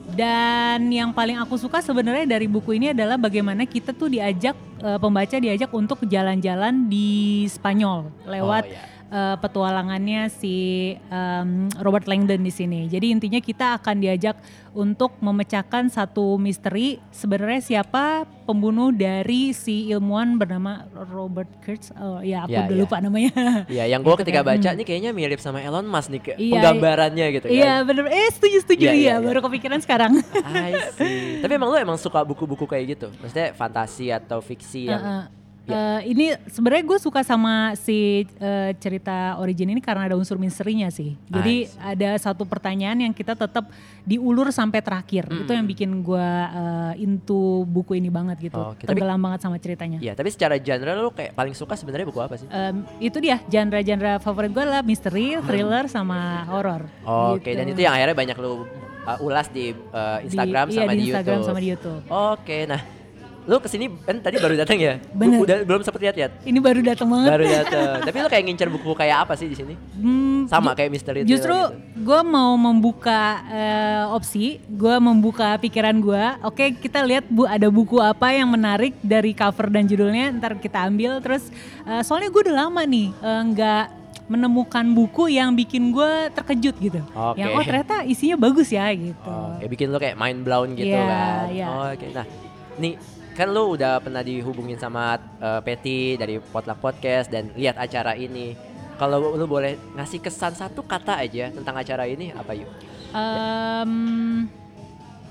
Dan 0.03 0.91
yang 0.91 1.15
paling 1.15 1.39
aku 1.39 1.55
suka 1.55 1.79
sebenarnya 1.79 2.27
dari 2.27 2.45
buku 2.45 2.75
ini 2.75 2.91
adalah 2.91 3.15
bagaimana 3.15 3.63
kita 3.63 3.95
tuh 3.95 4.12
diajak 4.12 4.53
eh, 4.84 4.98
pembaca 4.98 5.36
diajak 5.36 5.72
untuk 5.72 6.04
jalan-jalan 6.04 6.86
di 6.86 7.10
Spanyol 7.48 8.12
lewat 8.25 8.63
Oh, 8.63 8.70
ya. 8.70 8.84
eh, 9.10 9.36
petualangannya 9.38 10.28
si 10.28 10.56
em, 11.02 11.50
Robert 11.78 12.06
Langdon 12.06 12.40
di 12.40 12.52
sini. 12.52 12.86
Jadi 12.86 13.10
intinya 13.10 13.40
kita 13.40 13.75
akan 13.75 13.96
diajak 13.98 14.36
untuk 14.74 15.13
memecahkan 15.20 15.86
satu 15.88 16.36
misteri 16.36 16.98
sebenarnya 17.10 17.62
siapa 17.62 18.25
pembunuh 18.44 18.90
dari 18.90 19.54
si 19.54 19.86
ilmuwan 19.88 20.36
bernama 20.36 20.84
Robert 21.08 21.46
Kurtz. 21.62 21.94
Oh 21.94 22.18
ya 22.20 22.42
aku 22.42 22.52
Ya, 22.52 22.66
udah 22.66 22.74
ya. 22.74 22.82
lupa 22.82 22.98
namanya. 22.98 23.32
Iya, 23.70 23.86
yang 23.88 24.02
gue 24.02 24.10
Gitu 24.12 24.22
ketika 24.25 24.42
kan. 24.42 24.50
baca 24.50 24.66
Hmm. 24.66 24.75
nih 24.75 24.84
kayaknya 24.84 25.12
mirip 25.12 25.38
sama 25.38 25.62
Elon 25.62 25.86
Musk 25.86 26.10
nih 26.10 26.22
ke- 26.24 26.36
Iya, 26.36 26.54
penggambarannya 26.58 27.25
gitu 27.32 27.46
kan. 27.46 27.54
Iya 27.54 27.74
bener. 27.84 28.04
Eh 28.10 28.30
setuju 28.32 28.58
setuju 28.60 28.84
Iya, 28.84 28.92
iya, 28.92 28.98
iya, 28.98 29.13
iya. 29.13 29.24
baru 29.24 29.40
kepikiran 29.44 29.78
sekarang. 29.80 30.12
I 30.44 30.74
see. 30.92 31.38
Tapi 31.40 31.54
emang 31.54 31.70
lu 31.70 31.78
emang 31.78 31.96
suka 31.96 32.20
buku-buku 32.22 32.66
kayak 32.66 32.98
gitu? 32.98 33.08
Maksudnya 33.16 33.54
fantasi 33.54 34.10
atau 34.10 34.42
fiksi 34.42 34.73
yang 34.75 35.01
Heeh. 35.01 35.24
Ya. 35.63 36.03
Eh, 36.03 36.12
ini 36.12 36.25
sebenarnya 36.51 36.84
gue 36.84 37.00
suka 37.00 37.24
sama 37.24 37.72
si 37.80 38.27
eh, 38.27 38.75
cerita 38.84 39.39
origin 39.39 39.72
ini 39.72 39.80
karena 39.80 40.12
ada 40.12 40.20
unsur 40.20 40.36
misterinya 40.36 40.92
sih. 40.92 41.15
Jadi 41.32 41.72
ada 41.80 42.20
satu 42.20 42.44
pertanyaan 42.44 43.00
yang 43.00 43.15
kita 43.15 43.32
tetap 43.32 43.72
diulur 44.03 44.51
sampai 44.51 44.84
terakhir. 44.84 45.24
Itu 45.32 45.56
yang 45.56 45.63
bikin 45.63 46.03
gue 46.03 46.20
eh, 46.51 47.08
into 47.08 47.63
buku 47.63 47.96
ini 47.96 48.12
banget 48.12 48.51
gitu. 48.51 48.60
Oke, 48.60 48.84
tapi- 48.84 48.92
Tenggelam 49.00 49.24
banget 49.24 49.39
sama 49.39 49.56
ceritanya. 49.56 50.03
Iya, 50.03 50.20
tapi 50.20 50.36
secara 50.36 50.60
genre 50.60 51.00
lu 51.00 51.15
kayak 51.15 51.32
paling 51.32 51.56
suka 51.56 51.80
sebenarnya 51.80 52.12
buku 52.12 52.20
apa 52.20 52.36
sih? 52.36 52.48
Em, 52.51 52.84
itu 53.00 53.24
dia 53.24 53.39
genre-genre 53.48 54.20
favorit 54.20 54.51
gue 54.51 54.65
lah 54.68 54.84
misteri, 54.84 55.39
thriller, 55.48 55.88
sama 55.88 56.44
horor. 56.51 56.92
Oke, 57.08 57.56
gitu. 57.56 57.63
dan 57.63 57.65
itu 57.72 57.80
yang 57.80 57.96
akhirnya 57.96 58.20
banyak 58.20 58.36
lu 58.36 58.68
uh, 59.08 59.18
ulas 59.24 59.48
di 59.48 59.72
uh, 59.72 60.20
Di- 60.20 60.27
Instagram 60.27 60.65
iya, 60.68 60.75
sama 60.75 60.92
di 60.92 61.00
di, 61.00 61.03
Instagram 61.08 61.36
YouTube. 61.39 61.48
sama 61.48 61.60
di 61.63 61.68
YouTube. 61.72 62.03
Oke, 62.12 62.60
nah 62.68 63.02
lu 63.43 63.59
ke 63.59 63.67
sini 63.67 63.91
kan 64.01 64.15
tadi 64.19 64.39
baru 64.39 64.55
datang 64.55 64.79
ya? 64.79 65.03
Bener. 65.12 65.43
Udah 65.43 65.57
belum 65.63 65.81
sempet 65.83 66.01
lihat 66.01 66.15
ya? 66.15 66.27
Ini 66.41 66.59
baru 66.59 66.79
datang 66.79 67.12
banget. 67.12 67.29
Baru 67.29 67.45
datang. 67.45 67.88
tapi 68.07 68.17
lu 68.17 68.29
kayak 68.31 68.43
ngincer 68.47 68.69
buku 68.71 68.91
kayak 68.93 69.27
apa 69.27 69.33
sih 69.35 69.51
di 69.51 69.55
sini? 69.55 69.75
Hmm, 69.93 70.47
Sama 70.47 70.71
kayak 70.71 70.89
misteri 70.89 71.27
Justru 71.27 71.51
gitu. 71.51 72.03
gue 72.03 72.19
mau 72.23 72.55
membuka 72.55 73.21
eh, 73.51 74.03
opsi, 74.09 74.63
gue 74.65 74.95
membuka 74.97 75.59
pikiran 75.59 75.95
gue. 76.00 76.23
Oke, 76.43 76.71
kita 76.73 77.03
lihat 77.03 77.27
bu 77.27 77.43
ada 77.43 77.67
buku 77.67 78.00
apa 78.00 78.31
yang 78.31 78.47
menarik 78.47 78.95
dari 79.00 79.35
cover 79.35 79.67
dan 79.67 79.83
judulnya. 79.85 80.31
Ntar 80.33 80.55
kita 80.57 80.88
ambil. 80.88 81.19
Terus 81.19 81.51
eh, 81.83 82.01
soalnya 82.01 82.31
gue 82.31 82.41
udah 82.47 82.55
lama 82.63 82.81
nih 82.83 83.12
eh, 83.12 83.41
nggak 83.51 83.85
menemukan 84.23 84.88
buku 84.95 85.27
yang 85.29 85.51
bikin 85.51 85.91
gue 85.91 86.31
terkejut 86.31 86.75
gitu. 86.79 87.01
Oke. 87.12 87.43
Yang 87.43 87.50
oh 87.53 87.62
ternyata 87.62 87.95
isinya 88.07 88.39
bagus 88.39 88.71
ya 88.71 88.88
gitu. 88.95 89.19
Oke, 89.19 89.67
bikin 89.67 89.91
lu 89.91 90.00
kayak 90.00 90.15
mind 90.15 90.47
blown 90.47 90.79
gitu 90.79 90.95
Iya, 90.95 91.03
kan. 91.03 91.43
iya. 91.51 91.67
Oke, 91.91 92.07
nah 92.15 92.25
nih 92.73 92.97
kan 93.34 93.50
lu 93.50 93.74
udah 93.74 93.98
pernah 93.98 94.22
dihubungin 94.22 94.78
sama 94.78 95.18
uh, 95.42 95.60
Peti 95.66 96.16
dari 96.16 96.38
Potluck 96.38 96.78
Podcast 96.78 97.34
dan 97.34 97.50
lihat 97.58 97.75
acara 97.75 98.13
ini. 98.13 98.54
Kalau 98.94 99.34
lu 99.34 99.46
boleh 99.50 99.74
ngasih 99.98 100.22
kesan 100.22 100.54
satu 100.54 100.86
kata 100.86 101.18
aja 101.18 101.50
tentang 101.50 101.74
acara 101.74 102.06
ini 102.06 102.30
apa 102.30 102.54
yuk? 102.54 102.70
Em, 103.10 104.46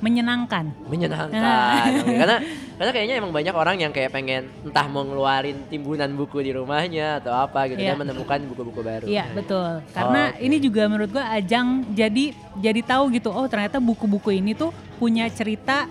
menyenangkan. 0.02 0.74
Menyenangkan. 0.90 2.02
Oke, 2.02 2.14
karena 2.20 2.36
karena 2.74 2.90
kayaknya 2.90 3.14
emang 3.22 3.30
banyak 3.30 3.54
orang 3.54 3.76
yang 3.78 3.94
kayak 3.94 4.10
pengen 4.10 4.50
entah 4.66 4.90
mau 4.90 5.06
ngeluarin 5.06 5.62
timbunan 5.70 6.10
buku 6.18 6.42
di 6.42 6.50
rumahnya 6.50 7.22
atau 7.22 7.30
apa 7.38 7.70
gitu 7.70 7.78
Iya. 7.78 7.94
dan 7.94 8.02
menemukan 8.02 8.38
buku-buku 8.50 8.80
baru. 8.82 9.06
Iya 9.06 9.30
betul. 9.30 9.78
Karena 9.94 10.34
Oke. 10.34 10.42
ini 10.42 10.56
juga 10.58 10.82
menurut 10.90 11.10
gua 11.14 11.30
ajang 11.38 11.86
jadi 11.94 12.34
jadi 12.58 12.80
tahu 12.82 13.14
gitu. 13.14 13.30
Oh 13.30 13.46
ternyata 13.46 13.78
buku-buku 13.78 14.34
ini 14.42 14.58
tuh 14.58 14.74
punya 14.98 15.30
cerita 15.30 15.86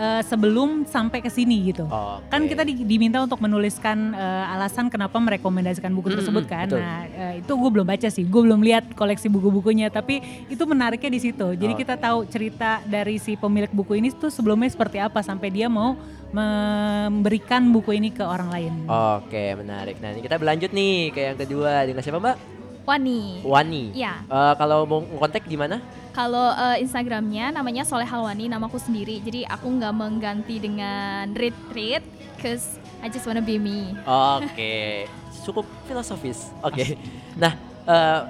eh, 0.00 0.22
sebelum 0.24 0.88
sampai 0.88 1.20
ke 1.20 1.28
sini 1.28 1.68
gitu. 1.68 1.84
Oke. 1.84 2.32
Kan 2.32 2.48
kita 2.48 2.64
di- 2.64 2.88
diminta 2.88 3.20
untuk 3.20 3.36
menuliskan 3.44 4.16
eh, 4.16 4.52
alasan 4.56 4.88
kenapa 4.88 5.20
merekomendasikan 5.20 5.92
buku 5.92 6.16
tersebut 6.16 6.48
mm, 6.48 6.50
kan. 6.50 6.66
betul. 6.72 6.80
Nah 6.80 7.00
eh, 7.04 7.34
itu 7.44 7.52
gue 7.52 7.70
belum 7.70 7.86
baca 7.86 8.08
sih. 8.08 8.24
Gue 8.24 8.42
belum 8.48 8.64
lihat 8.64 8.96
koleksi 8.96 9.28
buku-bukunya. 9.28 9.92
Tapi 9.92 10.48
itu 10.48 10.62
menariknya 10.64 11.10
di 11.12 11.20
situ. 11.20 11.46
Jadi 11.52 11.72
Oke. 11.76 11.84
kita 11.84 12.00
tahu 12.00 12.24
cerita 12.24 12.80
dari 12.88 13.20
si 13.20 13.36
pemilik 13.36 13.68
buku 13.70 14.00
ini 14.00 14.08
tuh 14.16 14.32
sebelumnya 14.32 14.72
seperti 14.72 14.96
apa 14.96 15.20
sampai 15.20 15.52
dia 15.52 15.68
mau 15.68 15.94
memberikan 16.30 17.66
buku 17.74 17.98
ini 17.98 18.14
ke 18.14 18.22
orang 18.22 18.48
lain. 18.54 18.72
Oke, 18.86 19.58
menarik. 19.58 19.98
Nah, 19.98 20.14
ini 20.14 20.22
kita 20.22 20.38
berlanjut 20.38 20.70
nih 20.70 21.10
ke 21.10 21.20
yang 21.26 21.38
kedua 21.38 21.82
dengan 21.82 22.02
siapa, 22.06 22.22
Mbak? 22.22 22.59
Wani. 22.90 23.38
Wani. 23.46 23.94
Iya. 23.94 24.26
Eh, 24.26 24.54
kalau 24.58 24.82
mau 24.82 24.98
kontak 25.16 25.46
di 25.46 25.54
mana? 25.54 25.78
Kalau 26.10 26.50
eh, 26.50 26.82
Instagramnya 26.82 27.54
namanya 27.54 27.86
Soleh 27.86 28.04
Halwani, 28.04 28.50
namaku 28.50 28.82
sendiri. 28.82 29.22
Jadi 29.22 29.46
aku 29.46 29.70
nggak 29.70 29.94
mengganti 29.94 30.58
dengan 30.58 31.30
Read, 31.38 32.02
cause 32.42 32.82
I 32.98 33.06
just 33.06 33.24
wanna 33.24 33.40
be 33.40 33.62
me. 33.62 33.94
Oke, 34.02 35.06
cukup 35.46 35.70
filosofis. 35.86 36.50
Oke. 36.60 36.98
Nah, 37.38 37.54
eh, 37.86 38.20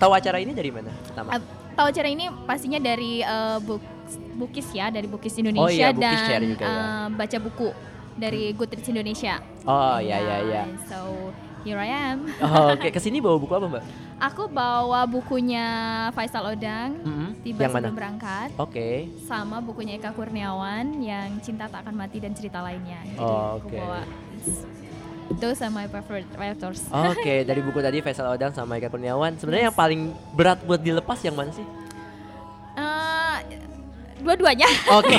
tahu 0.00 0.16
acara 0.16 0.40
ini 0.40 0.56
dari 0.56 0.72
mana 0.72 0.88
pertama? 1.04 1.36
Ap- 1.36 1.58
Tahu 1.70 1.86
acara 1.86 2.08
ini 2.08 2.28
pastinya 2.44 2.76
dari 2.76 3.20
eh, 3.20 3.58
book, 3.60 3.80
Bukis 4.36 4.68
ya, 4.72 4.88
dari 4.88 5.06
Bukis 5.06 5.36
Indonesia 5.36 5.64
Oh 5.64 5.70
iya, 5.70 5.92
Bukis 5.92 6.20
dan 6.24 6.42
juga 6.42 6.66
ya. 6.66 6.84
baca 7.08 7.38
buku 7.38 7.68
dari 8.16 8.52
Goodreads 8.52 8.88
Indonesia. 8.90 9.38
Oh 9.64 9.96
iya 9.96 10.16
iya 10.18 10.36
iya. 10.44 10.62
So 10.88 11.30
here 11.62 11.76
I 11.76 11.88
am. 11.88 12.18
Oh, 12.38 12.72
Oke, 12.72 12.88
ke 12.88 12.98
sini 12.98 13.18
bawa 13.18 13.36
buku 13.36 13.50
apa 13.50 13.66
Mbak? 13.68 13.84
Aku 14.22 14.42
bawa 14.46 15.04
bukunya 15.04 15.64
Faisal 16.10 16.44
Odang, 16.46 16.92
Mm-mm. 16.98 17.28
tiba 17.40 17.62
Yang 17.62 17.72
mana? 17.72 17.80
sebelum 17.82 17.96
berangkat. 17.96 18.48
Oke. 18.56 19.08
sama 19.24 19.58
bukunya 19.58 19.94
Eka 19.94 20.10
Kurniawan 20.10 21.00
yang 21.00 21.40
Cinta 21.40 21.64
Tak 21.64 21.82
Akan 21.82 21.94
Mati 21.94 22.18
dan 22.18 22.32
Cerita 22.32 22.60
Lainnya. 22.60 23.00
Jadi 23.06 23.16
Oh, 23.18 23.56
aku 23.56 23.66
oke. 23.66 23.76
bawa 23.76 24.00
those 25.36 25.58
are 25.58 25.70
my 25.70 25.86
favorite 25.86 26.28
writers. 26.34 26.84
Oke, 26.86 27.42
dari 27.48 27.60
buku 27.60 27.78
tadi 27.78 28.00
Faisal 28.00 28.28
Odang 28.28 28.50
sama 28.50 28.76
Eka 28.76 28.88
Kurniawan. 28.88 29.34
Sebenarnya 29.34 29.68
yang 29.68 29.78
paling 29.78 30.00
berat 30.32 30.60
buat 30.60 30.78
dilepas 30.78 31.16
yang 31.22 31.32
mana 31.32 31.48
sih? 31.50 31.64
Eh, 32.72 33.36
dua-duanya. 34.20 34.68
Oke. 35.00 35.18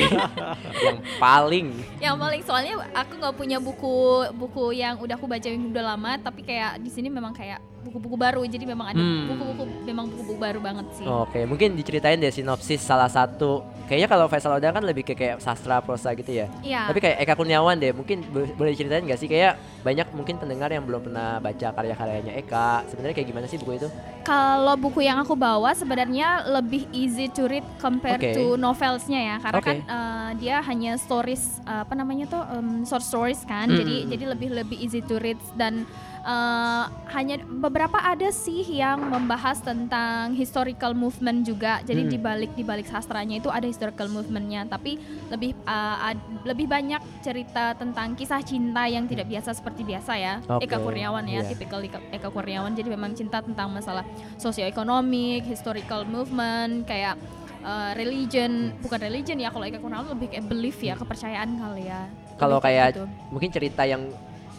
yang 0.81 0.97
paling. 1.17 1.67
yang 2.01 2.15
paling 2.17 2.41
soalnya 2.45 2.81
aku 2.93 3.17
nggak 3.17 3.35
punya 3.35 3.57
buku 3.57 4.29
buku 4.37 4.77
yang 4.77 4.97
udah 4.97 5.15
aku 5.17 5.25
baca 5.29 5.47
yang 5.47 5.69
udah 5.69 5.95
lama, 5.95 6.11
tapi 6.21 6.45
kayak 6.45 6.81
di 6.81 6.89
sini 6.89 7.09
memang 7.09 7.33
kayak 7.33 7.61
buku-buku 7.81 8.13
baru. 8.13 8.41
Jadi 8.43 8.61
memang 8.63 8.87
ada 8.87 8.99
Hmm. 8.99 9.25
buku-buku 9.27 9.63
memang 9.81 10.05
buku-buku 10.07 10.37
baru 10.37 10.59
banget 10.59 10.85
sih. 10.93 11.05
Oke, 11.05 11.41
mungkin 11.43 11.73
diceritain 11.73 12.15
deh 12.15 12.29
sinopsis 12.29 12.77
salah 12.77 13.09
satu. 13.09 13.65
Kayaknya 13.89 14.07
kalau 14.07 14.25
Faisal 14.27 14.53
Odang 14.53 14.71
kan 14.71 14.85
lebih 14.85 15.01
ke 15.01 15.11
kayak 15.11 15.41
sastra 15.41 15.81
prosa 15.81 16.13
gitu 16.13 16.29
ya. 16.29 16.47
Iya. 16.61 16.87
Tapi 16.87 16.99
kayak 17.01 17.17
Eka 17.19 17.33
Kurniawan 17.33 17.75
deh, 17.75 17.91
mungkin 17.91 18.21
bo- 18.23 18.47
boleh 18.55 18.71
diceritain 18.71 19.03
gak 19.03 19.17
sih 19.17 19.27
kayak 19.27 19.55
banyak 19.81 20.07
mungkin 20.13 20.37
pendengar 20.37 20.69
yang 20.69 20.85
belum 20.85 21.01
pernah 21.03 21.41
baca 21.41 21.67
karya-karyanya 21.73 22.37
Eka. 22.37 22.85
Sebenarnya 22.85 23.15
kayak 23.17 23.27
gimana 23.27 23.45
sih 23.47 23.57
buku 23.57 23.81
itu? 23.81 23.89
Kalau 24.21 24.77
buku 24.77 25.01
yang 25.01 25.17
aku 25.17 25.33
bawa 25.33 25.73
sebenarnya 25.73 26.45
lebih 26.47 26.85
easy 26.91 27.25
to 27.27 27.49
read 27.49 27.65
compared 27.77 28.21
Oke. 28.21 28.31
to 28.31 28.53
novel 28.55 28.91
stylesnya 28.91 29.21
ya 29.23 29.35
karena 29.39 29.59
Oke. 29.59 29.67
kan 29.67 29.77
eh, 29.79 30.29
dia 30.35 30.59
hanya 30.59 30.91
stories 30.95 31.63
eh, 31.63 31.79
apa 31.79 31.95
namanya 31.95 32.27
tuh 32.27 32.43
em, 32.49 32.83
short 32.83 32.99
stories 32.99 33.39
kan 33.41 33.63
Hmm. 33.63 33.77
jadi 33.77 33.95
jadi 34.09 34.23
lebih 34.27 34.49
lebih 34.51 34.77
easy 34.77 34.99
to 34.99 35.15
read 35.15 35.39
dan 35.53 35.87
eh, 36.21 36.83
hanya 37.11 37.35
beberapa 37.43 37.97
ada 37.97 38.29
sih 38.29 38.61
yang 38.63 39.01
membahas 39.01 39.59
tentang 39.59 40.31
historical 40.31 40.93
movement 40.93 41.43
juga. 41.43 41.81
Jadi 41.81 42.05
Hmm. 42.05 42.11
di 42.11 42.17
balik 42.17 42.51
di 42.53 42.63
balik 42.63 42.85
sastranya 42.85 43.35
itu 43.35 43.49
ada 43.49 43.65
historical 43.65 44.07
movementnya. 44.07 44.65
Tapi 44.65 44.97
lebih 45.27 45.57
eh, 45.57 45.97
ad- 46.13 46.27
lebih 46.45 46.65
banyak 46.65 47.01
cerita 47.21 47.73
tentang 47.73 48.13
kisah 48.13 48.41
cinta 48.41 48.85
yang 48.85 49.05
tidak 49.05 49.27
biasa 49.27 49.53
seperti 49.53 49.81
biasa 49.81 50.13
ya. 50.15 50.33
Oke, 50.47 50.65
Eka 50.65 50.77
Kurniawan 50.77 51.25
ya 51.25 51.41
iya. 51.41 51.49
tipikal 51.49 51.81
Eka, 51.81 51.99
Eka 52.09 52.29
Kurniawan. 52.29 52.73
Jadi 52.73 52.89
memang 52.89 53.13
cinta 53.13 53.41
tentang 53.41 53.69
masalah 53.69 54.05
sosioekonomik 54.37 55.45
historical 55.45 56.03
movement 56.03 56.85
kayak 56.85 57.17
uh, 57.61 57.93
religion. 57.93 58.73
Bukan 58.81 58.99
religion 59.01 59.37
ya 59.37 59.49
kalau 59.49 59.65
Eka 59.65 59.79
Kurniawan 59.79 60.11
lebih 60.11 60.33
kayak 60.33 60.45
belief 60.45 60.77
ya 60.79 60.93
kepercayaan 60.93 61.49
kali 61.57 61.89
ya. 61.89 62.05
Kalau 62.37 62.57
kayak 62.57 62.97
gitu. 62.97 63.05
mungkin 63.29 63.49
cerita 63.49 63.85
yang 63.85 64.09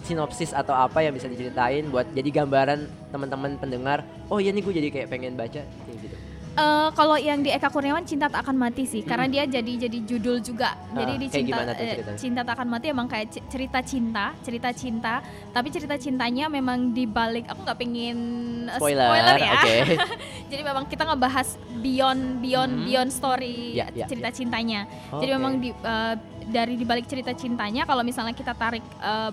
sinopsis 0.02 0.50
atau 0.52 0.73
apa 0.73 1.00
yang 1.00 1.14
bisa 1.14 1.26
diceritain 1.26 1.87
buat 1.88 2.06
jadi 2.11 2.42
gambaran 2.42 2.80
teman-teman 3.11 3.56
pendengar. 3.56 4.02
Oh 4.28 4.38
iya 4.38 4.50
nih 4.50 4.62
gue 4.62 4.75
jadi 4.75 4.88
kayak 4.90 5.09
pengen 5.09 5.35
baca 5.35 5.62
kayak 5.62 5.99
gitu. 5.99 6.16
Eh, 6.52 6.88
kalau 6.92 7.16
yang 7.16 7.40
di 7.40 7.49
Eka 7.49 7.73
Kurniawan 7.73 8.04
cinta 8.04 8.28
tak 8.28 8.44
akan 8.44 8.61
mati 8.61 8.85
sih 8.85 9.00
karena 9.00 9.25
dia 9.25 9.49
jadi 9.49 9.88
jadi 9.88 9.99
judul 10.04 10.37
juga 10.44 10.76
jadi 10.92 11.16
Ah, 11.16 11.16
di 11.16 11.26
cinta 11.32 11.64
eh, 11.73 11.97
cinta 12.12 12.40
tak 12.44 12.61
akan 12.61 12.68
mati 12.68 12.92
emang 12.92 13.09
kayak 13.09 13.32
cerita 13.49 13.80
cinta 13.80 14.37
cerita 14.44 14.68
cinta 14.68 15.25
tapi 15.49 15.73
cerita 15.73 15.97
cintanya 15.97 16.52
memang 16.52 16.92
dibalik 16.92 17.49
aku 17.49 17.64
nggak 17.64 17.78
pengen 17.80 18.18
eh, 18.68 18.76
Spoiler, 18.76 19.40
ya 19.40 19.50
oke. 19.56 19.76
jadi 20.52 20.61
memang 20.61 20.85
kita 20.92 21.09
ngebahas 21.09 21.56
beyond 21.80 22.44
beyond 22.44 22.73
Mhm. 22.73 22.85
beyond 22.85 23.09
story 23.09 23.73
Ya, 23.73 23.88
ya, 23.88 24.04
cerita 24.04 24.28
cintanya 24.28 24.85
jadi 25.09 25.32
Oke. 25.32 25.37
memang 25.40 25.56
di, 25.56 25.73
eh, 25.73 26.14
dari 26.52 26.76
dibalik 26.76 27.09
cerita 27.09 27.32
cintanya 27.32 27.88
kalau 27.88 28.04
misalnya 28.04 28.37
kita 28.37 28.52
tarik 28.52 28.85
eh, 29.00 29.32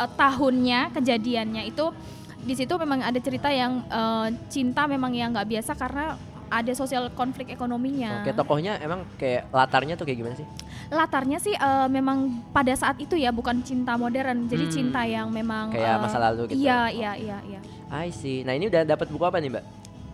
eh, 0.00 0.10
tahunnya 0.10 0.80
kejadiannya 0.90 1.62
itu 1.64 1.92
di 2.40 2.56
situ 2.56 2.72
memang 2.74 3.04
ada 3.04 3.20
cerita 3.20 3.52
yang 3.52 3.84
eh, 3.84 4.28
cinta 4.48 4.88
memang 4.88 5.12
yang 5.12 5.30
nggak 5.30 5.44
biasa 5.46 5.76
karena 5.76 6.16
ada 6.50 6.72
sosial 6.74 7.14
konflik 7.14 7.46
ekonominya. 7.46 8.26
Oke, 8.26 8.34
tokohnya 8.34 8.74
emang 8.82 9.06
kayak 9.14 9.46
latarnya 9.54 9.94
tuh 9.94 10.02
kayak 10.02 10.18
gimana 10.18 10.34
sih? 10.34 10.46
Latarnya 10.90 11.38
sih 11.38 11.54
eh, 11.54 11.86
memang 11.88 12.42
pada 12.50 12.74
saat 12.74 12.98
itu 12.98 13.14
ya 13.14 13.30
bukan 13.30 13.62
cinta 13.62 13.94
modern, 13.94 14.50
jadi 14.50 14.66
Hmm. 14.66 14.74
cinta 14.74 15.00
yang 15.06 15.30
memang 15.30 15.70
Kayak 15.70 15.94
eh, 15.94 16.02
masa 16.02 16.18
lalu 16.18 16.50
gitu. 16.50 16.66
Iya, 16.66 16.90
iya, 16.90 17.12
iya, 17.14 17.38
iya. 17.46 17.60
I 17.86 18.10
see. 18.10 18.42
Nah, 18.42 18.54
ini 18.54 18.66
udah 18.66 18.82
dapat 18.82 19.06
buku 19.06 19.22
apa 19.22 19.38
nih, 19.38 19.46
Mbak? 19.48 19.64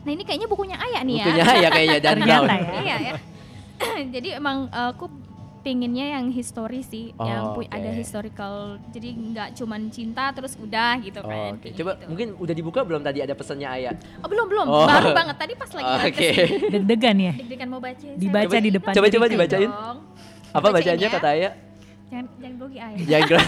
Nah, 0.05 0.13
ini 0.13 0.23
kayaknya 0.23 0.47
bukunya 0.47 0.77
Ayah 0.77 1.03
nih 1.03 1.15
Bukunya 1.19 1.41
ya. 1.43 1.57
ya 1.57 1.69
kayaknya 1.73 1.99
dan 2.05 2.13
Ternyata 2.15 2.37
Brown. 2.45 2.49
ya. 2.53 2.81
iya 2.81 2.97
ya. 3.01 3.13
jadi 4.15 4.29
emang 4.37 4.57
eh, 4.69 4.89
aku 4.93 5.05
pinginnya 5.67 6.15
yang 6.15 6.31
history 6.31 6.79
sih, 6.81 7.11
yang 7.19 7.51
Oh, 7.51 7.59
pu- 7.59 7.67
ada 7.67 7.91
oke. 7.91 7.99
historical. 7.99 8.55
Jadi 8.89 9.09
nggak 9.11 9.49
cuman 9.59 9.91
cinta 9.91 10.31
terus 10.31 10.55
udah 10.55 10.95
gitu 11.01 11.19
Oh, 11.19 11.27
kan. 11.27 11.59
Oke, 11.59 11.67
kayak 11.67 11.75
coba 11.75 11.93
gitu. 11.93 12.07
mungkin 12.07 12.29
udah 12.39 12.55
dibuka 12.55 12.81
belum 12.81 13.03
tadi 13.03 13.19
ada 13.19 13.35
pesannya 13.35 13.67
Ayah? 13.67 13.95
Oh, 14.23 14.31
belum 14.31 14.47
belum, 14.47 14.67
Oh. 14.67 14.87
baru 14.87 15.11
banget 15.11 15.37
tadi 15.37 15.53
pas 15.53 15.67
lagi 15.69 15.91
Oke. 15.99 16.07
okay. 16.15 16.35
Deg-degan 16.79 17.17
ya. 17.19 17.33
deg-degan 17.35 17.67
mau 17.67 17.83
baca. 17.83 18.07
Dibaca 18.07 18.47
bacain 18.47 18.63
di 18.63 18.71
depan 18.71 18.93
Coba 18.95 19.07
coba 19.11 19.27
dibacain. 19.27 19.67
Dong. 19.67 19.99
Apa 20.49 20.59
Bacain 20.63 20.75
bacanya 20.79 21.03
ya. 21.03 21.11
kata 21.11 21.29
Ayah? 21.29 21.53
Jangan 22.07 22.27
jangan 22.39 22.55
grogi 22.57 22.79
ay. 22.79 22.95
Jangan. 23.03 23.43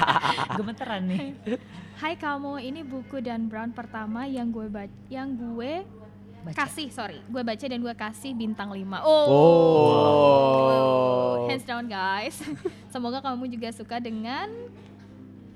Gemeteran 0.56 1.02
nih. 1.04 1.20
Hai 1.98 2.14
kamu, 2.14 2.62
ini 2.62 2.80
buku 2.80 3.18
Dan 3.18 3.50
Brown 3.50 3.70
pertama 3.70 4.24
yang 4.24 4.48
gue 4.48 4.64
baca, 4.66 4.88
yang 5.10 5.34
gue 5.34 5.82
Baca. 6.48 6.64
kasih, 6.64 6.88
sorry, 6.88 7.18
gue 7.22 7.42
baca 7.42 7.62
dan 7.62 7.78
gue 7.78 7.94
kasih 7.94 8.32
bintang 8.32 8.68
5 8.70 8.98
Oh, 9.00 9.26
Oh. 9.28 11.44
hands 11.44 11.62
down 11.62 11.84
guys. 11.84 12.40
Semoga 12.88 13.20
kamu 13.20 13.44
juga 13.48 13.68
suka 13.70 13.98
dengan 13.98 14.48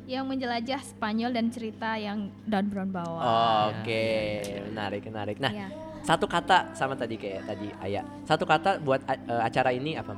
yang 0.04 0.22
menjelajah 0.22 0.82
Spanyol 0.84 1.30
dan 1.30 1.46
cerita 1.48 1.94
yang 1.94 2.26
Dan 2.42 2.68
Brown 2.68 2.90
bawa. 2.90 3.70
Oke, 3.72 4.40
menarik, 4.66 5.00
menarik. 5.06 5.36
Nah, 5.38 5.48
Iya. 5.48 5.68
satu 6.02 6.26
kata 6.26 6.72
sama 6.72 6.92
tadi 6.92 7.14
kayak 7.16 7.46
tadi 7.46 7.68
Ayah. 7.78 8.02
Satu 8.22 8.42
kata 8.42 8.78
buat 8.78 9.00
eh, 9.06 9.40
acara 9.40 9.70
ini 9.70 9.94
apa? 9.94 10.14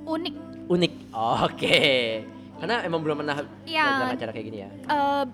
unik. 0.00 0.34
Unik. 0.66 0.92
Oke. 1.44 1.78
Karena 2.56 2.80
emang 2.80 3.00
belum 3.00 3.20
pernah 3.20 3.36
Iya. 3.62 3.84
datang 3.84 4.10
acara 4.16 4.30
kayak 4.32 4.46
gini 4.46 4.58
ya. 4.60 4.68
Eh, 4.72 5.24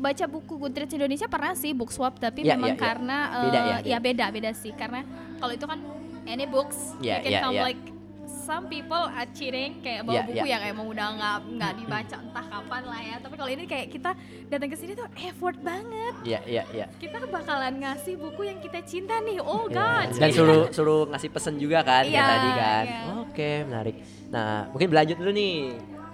baca 0.00 0.24
buku 0.24 0.56
Goodreads 0.56 0.90
Indonesia 0.90 1.28
pernah 1.28 1.52
sih 1.52 1.70
book 1.70 1.88
swap 1.88 2.16
tapi 2.16 2.40
Ya, 2.40 2.56
memang 2.56 2.72
ya, 2.72 2.74
ya. 2.74 2.80
karena 2.80 3.18
eh, 3.30 3.42
Beda 3.44 3.60
ya, 3.60 3.76
ya 3.86 3.98
beda 3.98 4.26
beda 4.30 4.50
sih 4.52 4.72
karena 4.72 5.04
kalau 5.36 5.52
itu 5.52 5.62
kan 5.62 5.78
any 6.24 6.44
books 6.44 6.96
Ya, 6.98 7.20
you 7.20 7.22
can 7.22 7.30
ya, 7.30 7.40
come 7.42 7.54
ya. 7.54 7.62
like 7.62 7.82
some 8.26 8.64
people 8.66 8.96
are 9.06 9.28
cheating 9.30 9.78
kayak 9.78 10.02
bawa 10.02 10.16
Ya, 10.16 10.22
buku 10.24 10.40
ya. 10.40 10.44
yang 10.50 10.62
emang 10.66 10.86
udah 10.88 11.06
nggak 11.12 11.36
nggak 11.52 11.72
dibaca 11.76 12.16
entah 12.18 12.46
kapan 12.48 12.82
lah 12.82 13.00
ya 13.02 13.16
tapi 13.18 13.34
kalau 13.36 13.50
ini 13.50 13.62
kayak 13.64 13.86
kita 13.90 14.10
datang 14.48 14.68
ke 14.68 14.76
sini 14.76 14.92
tuh 14.94 15.06
effort 15.20 15.60
banget 15.60 16.14
Iya, 16.22 16.40
iya, 16.44 16.62
iya. 16.70 16.86
kita 16.96 17.20
bakalan 17.22 17.76
ngasih 17.78 18.16
buku 18.16 18.42
yang 18.42 18.58
kita 18.58 18.80
cinta 18.82 19.20
nih 19.20 19.36
oh 19.38 19.68
Ya, 19.68 19.76
god 20.06 20.08
Dan 20.16 20.30
suruh 20.30 20.62
suruh 20.70 21.02
ngasih 21.08 21.28
pesen 21.28 21.54
juga 21.56 21.80
kan 21.80 22.02
kayak 22.02 22.10
Iya, 22.10 22.24
tadi 22.26 22.50
kan. 22.54 22.84
iya. 22.84 23.00
Oke, 23.20 23.50
menarik. 23.62 23.96
Nah, 24.28 24.66
mungkin 24.68 24.88
berlanjut 24.88 25.16
dulu 25.16 25.30
nih. 25.30 25.54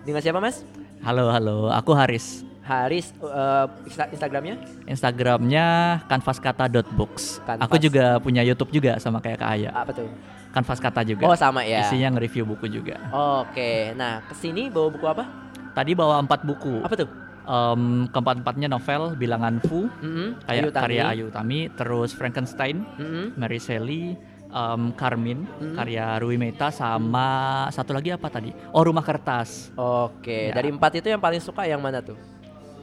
Dengan 0.03 0.21
siapa, 0.21 0.37
Mas? 0.37 0.61
Halo, 1.01 1.29
halo. 1.29 1.73
Aku 1.73 1.91
Haris. 1.91 2.45
Haris 2.67 3.15
eh, 3.17 3.67
Insta- 3.87 4.11
Instagramnya? 4.11 4.57
Instagramnya 4.85 5.67
kanvaskata.books. 6.07 7.41
Kanvas. 7.41 7.63
Aku 7.63 7.79
juga 7.79 8.19
punya 8.19 8.43
YouTube 8.43 8.71
juga 8.73 8.99
sama 8.99 9.23
kayak 9.23 9.39
Kak 9.39 9.51
Aya. 9.51 9.71
Apa 9.73 9.95
tuh? 9.95 10.11
Kanvas 10.51 10.81
Kata 10.81 11.05
juga. 11.05 11.29
Oh, 11.29 11.37
sama 11.37 11.63
ya. 11.63 11.85
Isinya 11.85 12.17
nge-review 12.17 12.49
buku 12.49 12.67
juga. 12.67 12.97
Oke. 13.13 13.93
Nah, 13.93 14.25
ke 14.25 14.35
sini 14.35 14.67
bawa 14.67 14.89
buku 14.89 15.07
apa? 15.07 15.25
Tadi 15.73 15.93
bawa 15.93 16.17
empat 16.19 16.43
buku. 16.43 16.81
Apa 16.81 16.97
tuh? 16.97 17.09
Em, 17.47 17.83
keempat-empatnya 18.09 18.67
novel 18.67 19.15
Bilangan 19.15 19.63
Fu, 19.63 19.87
Mm-mm. 20.03 20.43
kayak 20.43 20.59
Ayu 20.59 20.69
Tami. 20.69 20.83
karya 20.83 21.03
Ayu 21.07 21.25
Utami, 21.31 21.61
terus 21.71 22.11
Frankenstein, 22.11 22.83
Mm-mm. 22.99 23.39
Mary 23.39 23.61
Shelley, 23.61 24.19
em, 24.49 24.83
Carmin, 24.93 25.47
Mm. 25.55 25.77
karya 25.77 26.19
Rui 26.19 26.35
Meta, 26.35 26.73
sama 26.73 27.29
satu 27.71 27.95
lagi 27.95 28.11
apa 28.11 28.27
tadi? 28.27 28.51
Oh, 28.73 28.83
Rumah 28.83 29.05
Kertas. 29.05 29.71
Oke, 29.77 30.51
Ya. 30.51 30.59
dari 30.59 30.75
empat 30.75 30.99
itu 30.99 31.07
yang 31.07 31.23
paling 31.23 31.39
suka 31.39 31.63
yang 31.65 31.79
mana 31.79 32.03
tuh? 32.03 32.19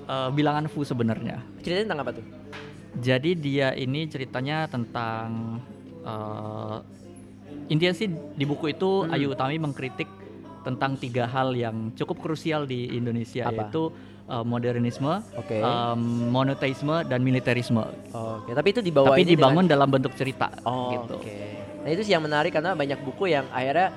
Eh, 0.04 0.30
Bilangan 0.32 0.66
Fu 0.68 0.82
sebenarnya. 0.82 1.40
Ceritanya 1.60 1.84
tentang 1.86 2.02
apa 2.02 2.12
tuh? 2.14 2.26
Jadi 2.96 3.32
dia 3.34 3.74
ini 3.74 4.06
ceritanya 4.06 4.68
tentang 4.68 5.58
eh 6.00 6.78
intinya 7.66 7.94
sih 7.94 8.06
di 8.12 8.44
buku 8.44 8.70
itu 8.70 9.04
Hmm. 9.04 9.14
Ayu 9.14 9.32
Utami 9.32 9.56
mengkritik 9.58 10.10
tentang 10.62 10.96
tiga 10.96 11.26
hal 11.26 11.52
yang 11.54 11.92
cukup 11.94 12.20
krusial 12.20 12.64
di 12.64 12.88
Indonesia 12.90 13.46
Apa? 13.46 13.68
yaitu 13.68 13.92
eh, 14.24 14.40
modernisme, 14.42 15.20
Oke. 15.34 15.60
em, 15.60 16.00
monoteisme 16.30 17.04
dan 17.04 17.20
militerisme. 17.20 17.84
Oke, 18.10 18.52
tapi 18.52 18.68
itu 18.70 18.80
dibawa 18.80 19.12
Tapi 19.12 19.24
dibangun 19.26 19.64
dengan- 19.64 19.72
dalam 19.74 19.90
bentuk 19.90 20.14
cerita 20.14 20.48
Oh, 20.64 20.92
gitu. 20.94 21.20
Oke. 21.20 21.36
Nah, 21.80 21.90
itu 21.90 22.02
sih 22.02 22.12
yang 22.12 22.24
menarik 22.24 22.52
karena 22.52 22.72
banyak 22.72 23.04
buku 23.04 23.28
yang 23.28 23.44
akhirnya 23.50 23.92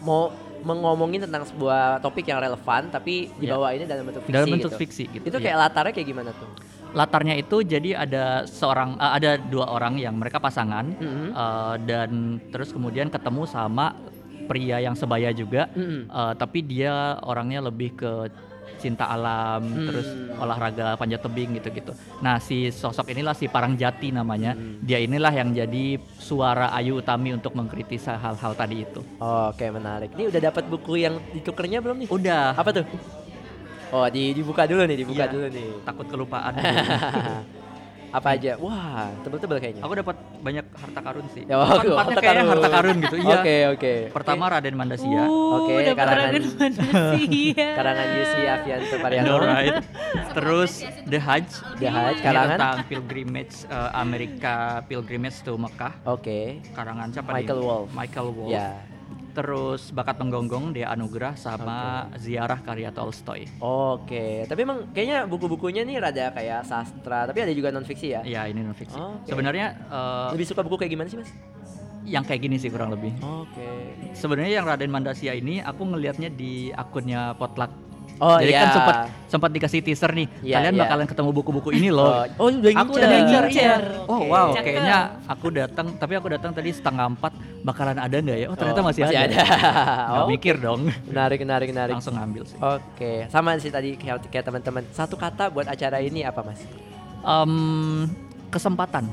mau 0.00 0.32
mengomongin 0.66 1.22
tentang 1.22 1.46
sebuah 1.46 2.02
topik 2.02 2.26
yang 2.26 2.42
relevan 2.42 2.90
tapi 2.90 3.30
dibawa 3.38 3.70
ini 3.70 3.86
dalam 3.86 4.02
bentuk 4.10 4.26
fiksi. 4.26 4.34
Dalam 4.34 4.48
bentuk 4.50 4.72
gitu. 4.74 4.80
fiksi 4.82 5.04
gitu. 5.14 5.24
Itu 5.30 5.38
ya. 5.38 5.44
kayak 5.46 5.58
latarnya 5.62 5.92
kayak 5.94 6.08
gimana 6.10 6.30
tuh? 6.34 6.50
latarnya 6.96 7.36
itu 7.36 7.60
jadi 7.60 8.08
ada 8.08 8.48
seorang 8.48 8.96
eh, 8.96 9.12
ada 9.20 9.30
dua 9.36 9.68
orang 9.68 10.00
yang 10.00 10.16
mereka 10.16 10.40
pasangan 10.40 10.96
Mm-mm. 10.96 11.30
eh, 11.36 11.74
dan 11.84 12.40
terus 12.48 12.72
kemudian 12.72 13.12
ketemu 13.12 13.44
sama 13.44 13.92
pria 14.48 14.80
yang 14.80 14.96
sebaya 14.96 15.28
juga 15.36 15.68
Mm-mm. 15.76 16.08
Eh, 16.08 16.32
tapi 16.40 16.64
dia 16.64 17.20
orangnya 17.20 17.68
lebih 17.68 17.92
ke 18.00 18.12
cinta 18.86 19.04
alam, 19.04 19.66
Hmm. 19.66 19.86
terus 19.86 20.06
olahraga 20.36 20.94
panjat 20.94 21.18
tebing 21.18 21.58
gitu-gitu. 21.58 21.90
Nah 22.20 22.38
si 22.38 22.70
sosok 22.70 23.10
inilah 23.10 23.34
si 23.34 23.46
Parangjati 23.46 24.08
namanya. 24.10 24.54
Hmm. 24.54 24.78
Dia 24.80 25.02
inilah 25.02 25.32
yang 25.32 25.50
jadi 25.50 25.98
suara 26.16 26.70
Ayu 26.70 26.96
Utami 26.96 27.34
untuk 27.34 27.50
mengkritisi 27.52 28.06
hal-hal 28.06 28.52
tadi 28.54 28.86
itu. 28.86 29.02
Oke, 29.18 29.66
menarik. 29.68 30.14
Ini 30.14 30.30
udah 30.30 30.40
dapat 30.44 30.64
buku 30.66 31.02
yang 31.02 31.18
ditukernya 31.32 31.82
belum 31.82 32.06
nih? 32.06 32.08
Udah. 32.08 32.54
Apa 32.54 32.70
tuh? 32.70 32.86
Oh, 33.88 34.06
di, 34.06 34.30
dibuka 34.30 34.66
dulu 34.66 34.82
nih, 34.82 34.98
dibuka 34.98 35.24
Iya. 35.24 35.32
dulu 35.32 35.46
nih. 35.48 35.68
Takut 35.82 36.06
kelupaan. 36.06 36.52
Apa 38.16 38.32
aja? 38.32 38.56
Wah, 38.56 39.12
tebel-tebel 39.20 39.60
kayaknya. 39.60 39.82
Aku 39.84 39.92
dapat 39.92 40.16
banyak 40.40 40.64
harta 40.72 41.00
karun 41.04 41.26
sih. 41.36 41.44
Ya, 41.44 41.54
oh, 41.54 41.68
Empat-empatnya 41.68 41.92
harta 42.00 42.16
kayaknya 42.16 42.32
karun. 42.40 42.52
harta 42.56 42.68
karun 42.72 42.96
gitu. 42.96 43.16
Iya. 43.18 43.36
Oke, 43.36 43.56
oke. 43.68 43.92
Pertama 44.08 44.44
Raden 44.48 44.72
Mandasia. 44.74 45.22
Uh, 45.22 45.52
Oke, 45.60 45.72
dapat 45.76 45.96
karangan- 45.98 46.24
Raden 46.24 46.44
Mandasia. 46.56 47.68
Karangan 47.78 48.06
Yusi 48.10 48.40
Afianto 48.48 48.94
Pariano. 48.96 49.32
Alright. 49.36 49.76
Terus 50.32 50.72
The 51.04 51.20
Hajj. 51.20 51.48
The 51.76 51.88
Hajj, 51.88 52.16
Ini 52.16 52.24
karangan. 52.24 52.56
tentang 52.56 52.76
pilgrimage 52.88 53.56
eh, 53.68 53.90
Amerika 53.94 54.54
pilgrimage 54.82 55.44
to 55.44 55.52
Mekah. 55.54 55.92
Oke. 56.08 56.64
Karangan 56.72 57.12
siapa 57.12 57.30
Michael 57.30 57.60
nih? 57.60 57.66
Wolff. 57.66 57.88
Michael 57.92 58.28
Wolff. 58.32 58.48
Ya. 58.50 58.70
Terus 59.36 59.92
Bakat 59.92 60.16
Menggonggong 60.16 60.72
Dia 60.72 60.88
Anugerah 60.96 61.36
sama 61.36 62.08
Ziarah 62.16 62.56
karya 62.64 62.88
Tolstoy. 62.88 63.44
Oke, 63.60 64.48
tapi 64.48 64.64
emang 64.64 64.88
kayaknya 64.96 65.28
buku-bukunya 65.28 65.84
nih 65.84 66.00
rada 66.00 66.32
kayak 66.32 66.64
sastra, 66.64 67.28
tapi 67.28 67.44
ada 67.44 67.52
juga 67.52 67.68
non 67.68 67.84
fiksi 67.84 68.16
ya. 68.16 68.24
Iya, 68.24 68.48
ini 68.48 68.64
non 68.64 68.72
fiksi. 68.72 68.96
Oke. 68.96 69.28
Sebenarnya 69.28 69.76
eh, 69.92 70.28
Lebih 70.32 70.46
suka 70.48 70.64
buku 70.64 70.80
kayak 70.80 70.92
gimana 70.96 71.08
sih, 71.12 71.20
Mas? 71.20 71.28
yang 72.06 72.22
kayak 72.22 72.40
gini 72.46 72.56
sih 72.56 72.70
kurang 72.70 72.94
lebih. 72.94 73.12
Oke. 73.18 73.66
Sebenarnya 74.14 74.62
yang 74.62 74.66
Raden 74.70 74.94
Mandasia 74.94 75.34
ini 75.34 75.58
aku 75.58 75.82
ngelihatnya 75.90 76.30
di 76.30 76.70
akunnya 76.70 77.34
Potluck. 77.34 77.85
Oh 78.16 78.40
Jadi 78.40 78.48
iya. 78.48 78.60
kan 78.64 78.68
sempat 78.72 78.96
sempat 79.26 79.50
dikasih 79.52 79.80
teaser 79.80 80.08
nih. 80.08 80.24
Iya, 80.40 80.54
Kalian 80.56 80.74
iya. 80.74 80.82
bakalan 80.82 81.04
ketemu 81.04 81.30
buku-buku 81.30 81.68
ini 81.70 81.92
loh. 81.92 82.24
Oh, 82.24 82.24
oh 82.38 82.48
udah 82.48 82.72
Aku 82.72 82.88
ngincer. 82.88 82.96
udah 82.96 83.08
ngincer, 83.10 83.44
Ngincer. 83.44 83.82
iya. 83.84 84.08
Oh 84.08 84.16
Oke. 84.16 84.26
wow, 84.26 84.46
Cakep. 84.50 84.64
kayaknya 84.64 84.96
aku 85.26 85.46
datang, 85.52 85.86
tapi 85.94 86.12
aku 86.14 86.28
datang 86.30 86.50
tadi 86.50 86.70
setengah 86.72 87.06
empat, 87.12 87.32
bakalan 87.60 87.98
ada 87.98 88.16
nggak 88.16 88.38
ya? 88.38 88.46
Oh 88.46 88.56
ternyata 88.56 88.80
Oh, 88.80 88.86
masih, 88.88 89.02
masih 89.04 89.18
ada. 89.18 89.36
ada. 89.36 89.44
Nggak 90.08 90.16
Oh, 90.16 90.28
mikir 90.28 90.54
dong, 90.56 90.80
Menarik, 91.04 91.38
menarik, 91.38 91.68
menarik. 91.68 91.94
langsung 91.94 92.16
ngambil 92.16 92.42
sih. 92.46 92.56
Oke, 92.56 93.12
sama 93.28 93.52
sih 93.58 93.68
tadi 93.68 93.94
kayak, 93.94 94.24
kayak 94.26 94.44
teman-teman. 94.44 94.82
Satu 94.90 95.14
kata 95.14 95.52
buat 95.52 95.66
acara 95.66 96.00
ini 96.00 96.24
apa, 96.24 96.40
Mas? 96.40 96.64
Em, 97.20 97.52
kesempatan. 98.48 99.04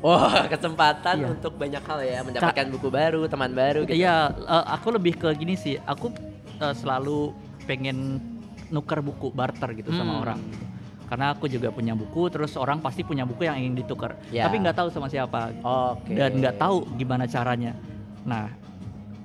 Wah, 0.00 0.44
kesempatan 0.52 1.16
Iya. 1.16 1.28
untuk 1.30 1.56
banyak 1.56 1.80
hal 1.80 1.98
ya, 2.02 2.20
mendapatkan 2.20 2.66
buku 2.68 2.88
baru, 2.88 3.24
teman 3.24 3.50
baru 3.50 3.88
gitu. 3.88 3.96
Iya, 3.96 4.36
eh, 4.36 4.64
aku 4.68 4.92
lebih 4.92 5.16
ke 5.16 5.32
gini 5.32 5.54
sih. 5.54 5.80
Aku 5.80 6.12
eh, 6.54 6.74
selalu 6.76 7.32
pengen 7.64 8.20
nuker 8.68 9.00
buku 9.00 9.28
barter 9.30 9.72
gitu 9.74 9.90
sama 9.90 10.14
Hmm. 10.14 10.22
orang. 10.22 10.40
gitu. 10.42 10.64
Karena 11.04 11.26
aku 11.30 11.46
juga 11.46 11.68
punya 11.68 11.92
buku, 11.92 12.26
terus 12.28 12.56
orang 12.56 12.80
pasti 12.80 13.04
punya 13.04 13.22
buku 13.22 13.44
yang 13.44 13.56
ingin 13.56 13.76
ditukar. 13.76 14.16
Ya. 14.28 14.48
Tapi 14.48 14.56
nggak 14.58 14.72
tahu 14.74 14.88
sama 14.88 15.06
siapa. 15.06 15.52
Oke. 15.60 16.12
Dan 16.12 16.40
nggak 16.40 16.56
tahu 16.56 16.88
gimana 16.96 17.24
caranya. 17.24 17.76
Nah, 18.24 18.48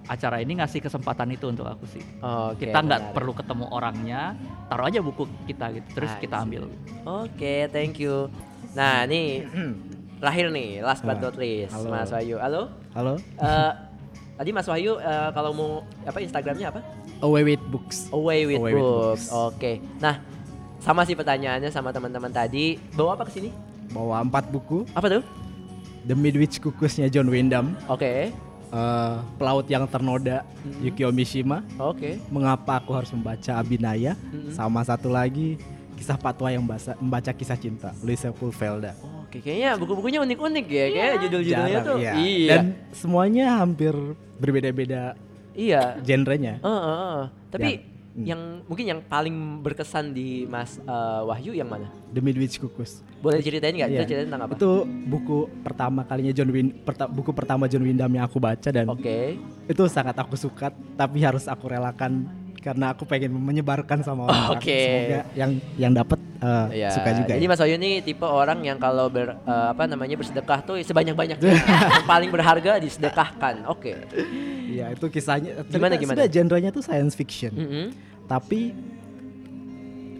acara 0.06 0.39
ini 0.39 0.60
ngasih 0.60 0.82
kesempatan 0.82 1.32
itu 1.32 1.47
untuk 1.47 1.63
aku 1.63 1.88
sih. 1.88 2.04
Oke, 2.19 2.67
kita 2.67 2.80
nggak 2.80 3.15
perlu 3.15 3.32
ketemu 3.32 3.65
orangnya, 3.69 4.36
taruh 4.67 4.86
aja 4.86 4.99
buku 4.99 5.23
kita 5.45 5.71
gitu, 5.71 5.88
terus 5.95 6.12
I 6.12 6.19
kita 6.19 6.36
ambil. 6.39 6.67
Oke, 7.06 7.69
thank 7.69 7.95
you. 7.95 8.28
Nah, 8.73 9.08
nih 9.08 9.47
terakhir 10.19 10.52
nih, 10.52 10.84
last 10.84 11.02
but 11.02 11.17
not 11.17 11.39
least, 11.39 11.71
Halo. 11.71 11.89
Mas 11.89 12.12
Wahyu. 12.12 12.36
Halo. 12.38 12.62
Halo, 12.91 13.13
Eh, 13.39 13.71
tadi 14.36 14.49
Mas 14.52 14.67
Wahyu 14.67 14.99
eh, 14.99 15.30
kalau 15.32 15.52
mau 15.54 15.71
apa 16.04 16.19
Instagramnya 16.19 16.69
apa? 16.69 16.82
Away 17.19 17.43
with 17.45 17.63
Books. 17.67 18.08
Away 18.10 18.45
with 18.45 18.58
Away 18.58 18.73
with 18.73 18.82
books. 18.82 19.27
Books. 19.27 19.53
Oke. 19.53 19.71
Nah, 19.99 20.23
sama 20.79 21.03
sih 21.03 21.13
pertanyaannya 21.13 21.67
sama 21.67 21.91
teman-teman 21.91 22.29
tadi. 22.29 22.79
Bawa 22.91 23.13
apa 23.13 23.27
ke 23.27 23.34
sini? 23.34 23.49
Bawa 23.89 24.21
empat 24.21 24.47
buku, 24.47 24.86
Apa 24.93 25.10
tuh? 25.10 25.23
The 26.01 26.13
Midwich 26.13 26.58
Kukusnya 26.58 27.08
John 27.08 27.27
Wyndham, 27.27 27.75
Oke. 27.86 28.32
eh, 28.71 29.15
Pelaut 29.36 29.65
yang 29.65 29.84
Ternoda 29.86 30.45
Hmm. 30.60 30.79
Yukio 30.79 31.10
Mishima, 31.10 31.65
Oke. 31.75 32.21
Mengapa 32.29 32.77
Aku 32.77 32.93
Harus 32.93 33.10
Membaca 33.10 33.51
Abinaya, 33.53 34.13
Mm-mm. 34.25 34.49
sama 34.49 34.79
satu 34.82 35.10
lagi 35.10 35.60
Kisah 35.95 36.15
Patwa 36.15 36.47
yang 36.47 36.63
Basa- 36.63 36.95
Membaca 36.95 37.27
Kisah 37.29 37.58
Cinta, 37.58 37.91
Luisa 37.99 38.32
Pulvelda. 38.32 38.95
Oke, 39.19 39.43
kayaknya 39.43 39.75
buku-bukunya 39.75 40.23
unik-unik 40.23 40.65
ya, 40.65 40.86
kayak 40.88 41.15
judul-judulnya 41.19 41.75
Jarang, 41.75 41.86
tuh. 41.86 41.97
iya. 41.99 42.13
Iya. 42.15 42.49
Dan 42.49 42.63
semuanya 42.91 43.45
hampir 43.60 43.91
berbeda-beda 44.39 45.13
iya. 45.60 45.84
genrenya. 46.00 46.58
Eh, 46.58 46.67
eh, 46.67 46.80
eh. 46.95 47.22
Tapi 47.50 47.72
Yang- 47.72 47.88
yang 48.19 48.41
mungkin 48.65 48.86
yang 48.86 49.00
paling 49.02 49.36
berkesan 49.60 50.12
di 50.12 50.43
Mas 50.43 50.76
eh, 50.78 50.88
Wahyu 51.24 51.52
yang 51.52 51.67
mana? 51.67 51.88
The 52.10 52.19
Midwich 52.19 52.58
Kukus. 52.58 53.00
Boleh 53.19 53.39
diceritain 53.39 53.72
nggak? 53.72 53.89
Itu 53.89 53.95
Iya. 53.95 54.08
ceritain 54.08 54.28
tentang 54.28 54.43
apa? 54.48 54.54
Itu 54.56 54.72
buku 54.84 55.38
pertama 55.62 56.02
kalinya 56.04 56.32
John 56.32 56.50
Win 56.50 56.67
perta- 56.80 57.08
buku 57.08 57.32
pertama 57.32 57.67
John 57.67 57.84
Wyndham 57.84 58.10
yang 58.10 58.24
aku 58.24 58.39
baca 58.39 58.69
dan 58.69 58.88
Oke. 58.88 59.36
itu 59.67 59.84
sangat 59.88 60.15
aku 60.15 60.36
suka 60.36 60.72
tapi 60.95 61.19
harus 61.19 61.45
aku 61.45 61.67
relakan 61.67 62.28
karena 62.60 62.91
aku 62.91 63.04
pengen 63.04 63.32
menyebarkan 63.34 64.04
sama 64.04 64.28
orang. 64.28 64.52
Oke. 64.56 64.76
Semoga 64.76 65.19
yang 65.34 65.52
yang 65.76 65.91
dapat 65.91 66.19
uh, 66.39 66.67
Iya. 66.69 66.91
suka 66.91 67.10
juga. 67.15 67.34
Jadi 67.34 67.45
ya. 67.45 67.50
Mas 67.50 67.60
Wahyu 67.60 67.76
ini 67.76 67.91
tipe 68.00 68.24
orang 68.24 68.60
yang 68.62 68.76
kalau 68.76 69.08
ber 69.08 69.39
eh, 69.39 69.67
apa 69.72 69.84
namanya 69.84 70.15
bersedekah 70.15 70.60
tuh 70.62 70.76
sebanyak-banyaknya. 70.80 71.52
yang 71.95 72.06
paling 72.06 72.30
berharga 72.30 72.78
disedekahkan. 72.78 73.63
Oke. 73.65 73.95
Iya, 74.67 74.91
itu 74.91 75.06
kisahnya. 75.08 75.63
Gimana, 75.65 75.95
gimana? 75.95 76.19
sebenarnya 76.19 76.32
genrenya 76.32 76.69
tuh 76.69 76.84
science 76.84 77.15
fiction. 77.15 77.52
Mm-mm. 77.52 77.86
Tapi 78.28 78.76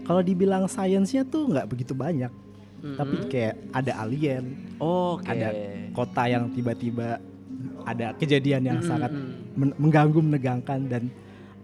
kalau 0.02 0.20
dibilang 0.20 0.66
sainsnya 0.66 1.22
tuh 1.22 1.46
nggak 1.46 1.66
begitu 1.68 1.94
banyak. 1.94 2.32
Mm-mm. 2.80 2.96
Tapi 2.96 3.14
kayak 3.28 3.54
ada 3.70 3.92
alien, 4.00 4.56
Oke. 4.80 5.28
ada 5.28 5.48
kota 5.92 6.24
yang 6.26 6.48
tiba-tiba 6.50 7.20
ada 7.84 8.16
kejadian 8.16 8.64
yang 8.64 8.78
Mm-mm. 8.80 8.88
sangat 8.88 9.12
men- 9.52 9.76
mengganggu, 9.76 10.18
menegangkan 10.18 10.80
dan 10.88 11.02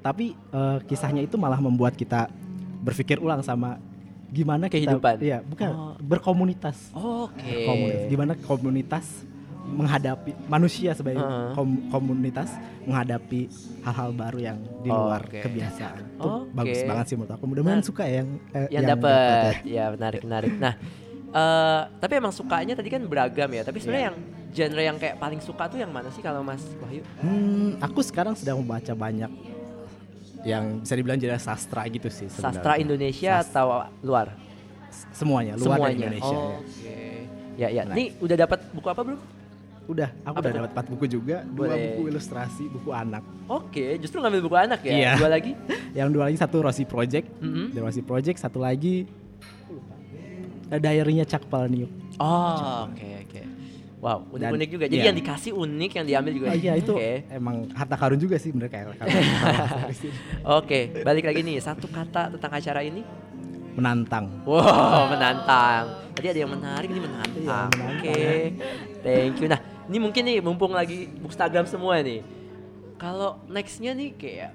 tapi 0.07 0.27
eh, 0.33 0.79
kisahnya 0.85 1.19
itu 1.21 1.35
malah 1.35 1.59
membuat 1.59 1.93
kita 1.93 2.31
berpikir 2.79 3.19
ulang 3.19 3.43
sama 3.43 3.83
gimana 4.29 4.67
kita 4.67 4.95
Kehidupan. 4.95 5.15
iya 5.19 5.39
bukan 5.41 5.71
Oh. 5.71 5.95
berkomunitas 5.99 6.91
Oke. 6.93 7.67
komunitas 7.67 8.07
gimana 8.07 8.33
komunitas 8.41 9.07
menghadapi 9.67 10.31
manusia 10.47 10.95
sebagai 10.95 11.19
Heeh. 11.19 11.51
kom- 11.53 11.91
komunitas 11.91 12.55
menghadapi 12.83 13.51
hal-hal 13.83 14.11
baru 14.13 14.39
yang 14.41 14.59
di 14.81 14.89
luar 14.89 15.27
Oke. 15.27 15.43
kebiasaan 15.43 15.99
itu 16.13 16.23
Oke. 16.23 16.55
bagus 16.55 16.81
banget 16.85 17.05
sih 17.05 17.15
menurut 17.17 17.35
aku 17.35 17.45
mudah-mudahan 17.45 17.81
Nah, 17.81 17.87
suka 17.87 18.03
ya 18.05 18.15
yang 18.17 18.29
eh, 18.53 18.69
yang, 18.71 18.85
dapet 18.85 19.11
dapat 19.11 19.55
ya 19.67 19.85
menarik 19.91 20.21
menarik 20.23 20.53
nah 20.57 20.75
eh 21.29 21.83
tapi 21.99 22.13
emang 22.15 22.31
sukanya 22.31 22.73
tadi 22.73 22.89
kan 22.89 23.03
beragam 23.05 23.51
ya 23.51 23.63
tapi 23.63 23.79
sebenarnya 23.79 24.07
yang 24.07 24.19
genre 24.49 24.83
yang 24.85 24.97
kayak 24.97 25.17
paling 25.19 25.41
suka 25.41 25.67
tuh 25.67 25.77
yang 25.77 25.91
mana 25.91 26.09
sih 26.09 26.23
kalau 26.23 26.41
Mas 26.41 26.63
Wahyu 26.79 27.03
Hmm, 27.19 27.75
aku 27.77 28.01
sekarang 28.01 28.33
sedang 28.33 28.57
membaca 28.57 28.93
banyak 28.93 29.29
yang 30.47 30.65
bisa 30.87 30.95
dibilang 30.95 31.19
jadi 31.19 31.35
sastra 31.43 31.83
gitu 31.91 32.07
sih 32.07 32.31
sastra 32.31 32.55
sebenarnya. 32.55 32.83
Indonesia 32.87 33.33
Sas- 33.43 33.51
atau 33.51 33.67
luar? 34.07 34.27
Semuanya 35.11 35.59
luar 35.59 35.77
semuanya. 35.83 36.07
Indonesia 36.07 36.37
oh, 36.39 36.39
ya. 36.39 36.57
oke. 36.63 36.99
Ya 37.57 37.69
ya. 37.73 37.83
Nah. 37.83 37.97
nih 37.99 38.07
udah 38.23 38.37
dapat 38.39 38.59
buku 38.71 38.87
apa 38.87 39.03
belum 39.03 39.21
udah 39.87 40.09
aku 40.23 40.35
Apa 40.35 40.39
udah 40.43 40.53
dapat 40.55 40.71
empat 40.71 40.87
buku 40.95 41.05
juga. 41.11 41.37
Dua 41.47 41.67
Boleh. 41.67 41.79
buku 41.99 42.03
ilustrasi 42.15 42.65
buku 42.71 42.91
anak. 42.95 43.23
Oke 43.51 43.99
justru 43.99 44.23
ngambil 44.23 44.41
buku 44.47 44.57
anak 44.57 44.81
ya? 44.87 44.95
Iya. 44.95 45.13
dua 45.19 45.31
lagi? 45.35 45.53
Yang 45.99 46.09
dua 46.15 46.23
lagi 46.31 46.39
satu 46.39 46.57
Rossi 46.63 46.85
Project. 46.87 47.27
Mm-mm. 47.43 47.75
The 47.75 47.81
Rossi 47.83 48.03
Project 48.07 48.39
satu 48.39 48.63
lagi 48.63 49.07
eh, 50.71 50.79
diary-nya 50.79 51.27
Chuck 51.27 51.43
Palahniuk. 51.51 51.91
Oh 52.23 52.87
oke 52.87 53.09
oke. 53.27 53.41
wow 53.43 53.43
unik 53.43 53.56
Dan- 54.37 54.55
unik 54.55 54.69
juga 54.71 54.85
jadi 54.87 55.03
iya. 55.03 55.09
yang 55.09 55.17
dikasih 55.17 55.53
unik 55.57 55.91
yang 55.97 56.07
diambil 56.07 56.33
juga 56.37 56.47
Oh 56.53 56.57
iya 56.57 56.73
itu 56.77 56.93
oke 56.93 57.13
emang 57.33 57.57
harta 57.73 57.97
karun 57.97 58.21
juga 58.21 58.37
sih 58.37 58.53
bener 58.53 58.69
kayak 58.69 58.93
oke 60.61 60.81
balik 61.01 61.25
lagi 61.27 61.41
nih 61.41 61.57
satu 61.59 61.89
kata 61.89 62.37
tentang 62.37 62.53
acara 62.53 62.85
ini 62.85 63.03
menantang. 63.77 64.25
Wow, 64.49 65.13
menantang. 65.13 66.09
Tadi 66.17 66.27
ada 66.33 66.41
yang 66.41 66.49
menarik 66.49 66.89
ini 66.89 67.01
menantang. 67.05 67.45
Iya, 67.45 67.61
Oke. 67.69 68.09
menantang. 68.09 69.05
Thank 69.05 69.37
you. 69.45 69.47
Nah, 69.53 69.61
ini 69.87 69.99
mungkin 70.01 70.23
nih 70.25 70.39
mumpung 70.41 70.73
lagi 70.73 71.13
Bookstagram 71.21 71.69
semua 71.69 72.01
nih. 72.01 72.25
Kalau 72.97 73.45
nextnya 73.53 73.93
nih 73.93 74.17
kayak 74.17 74.51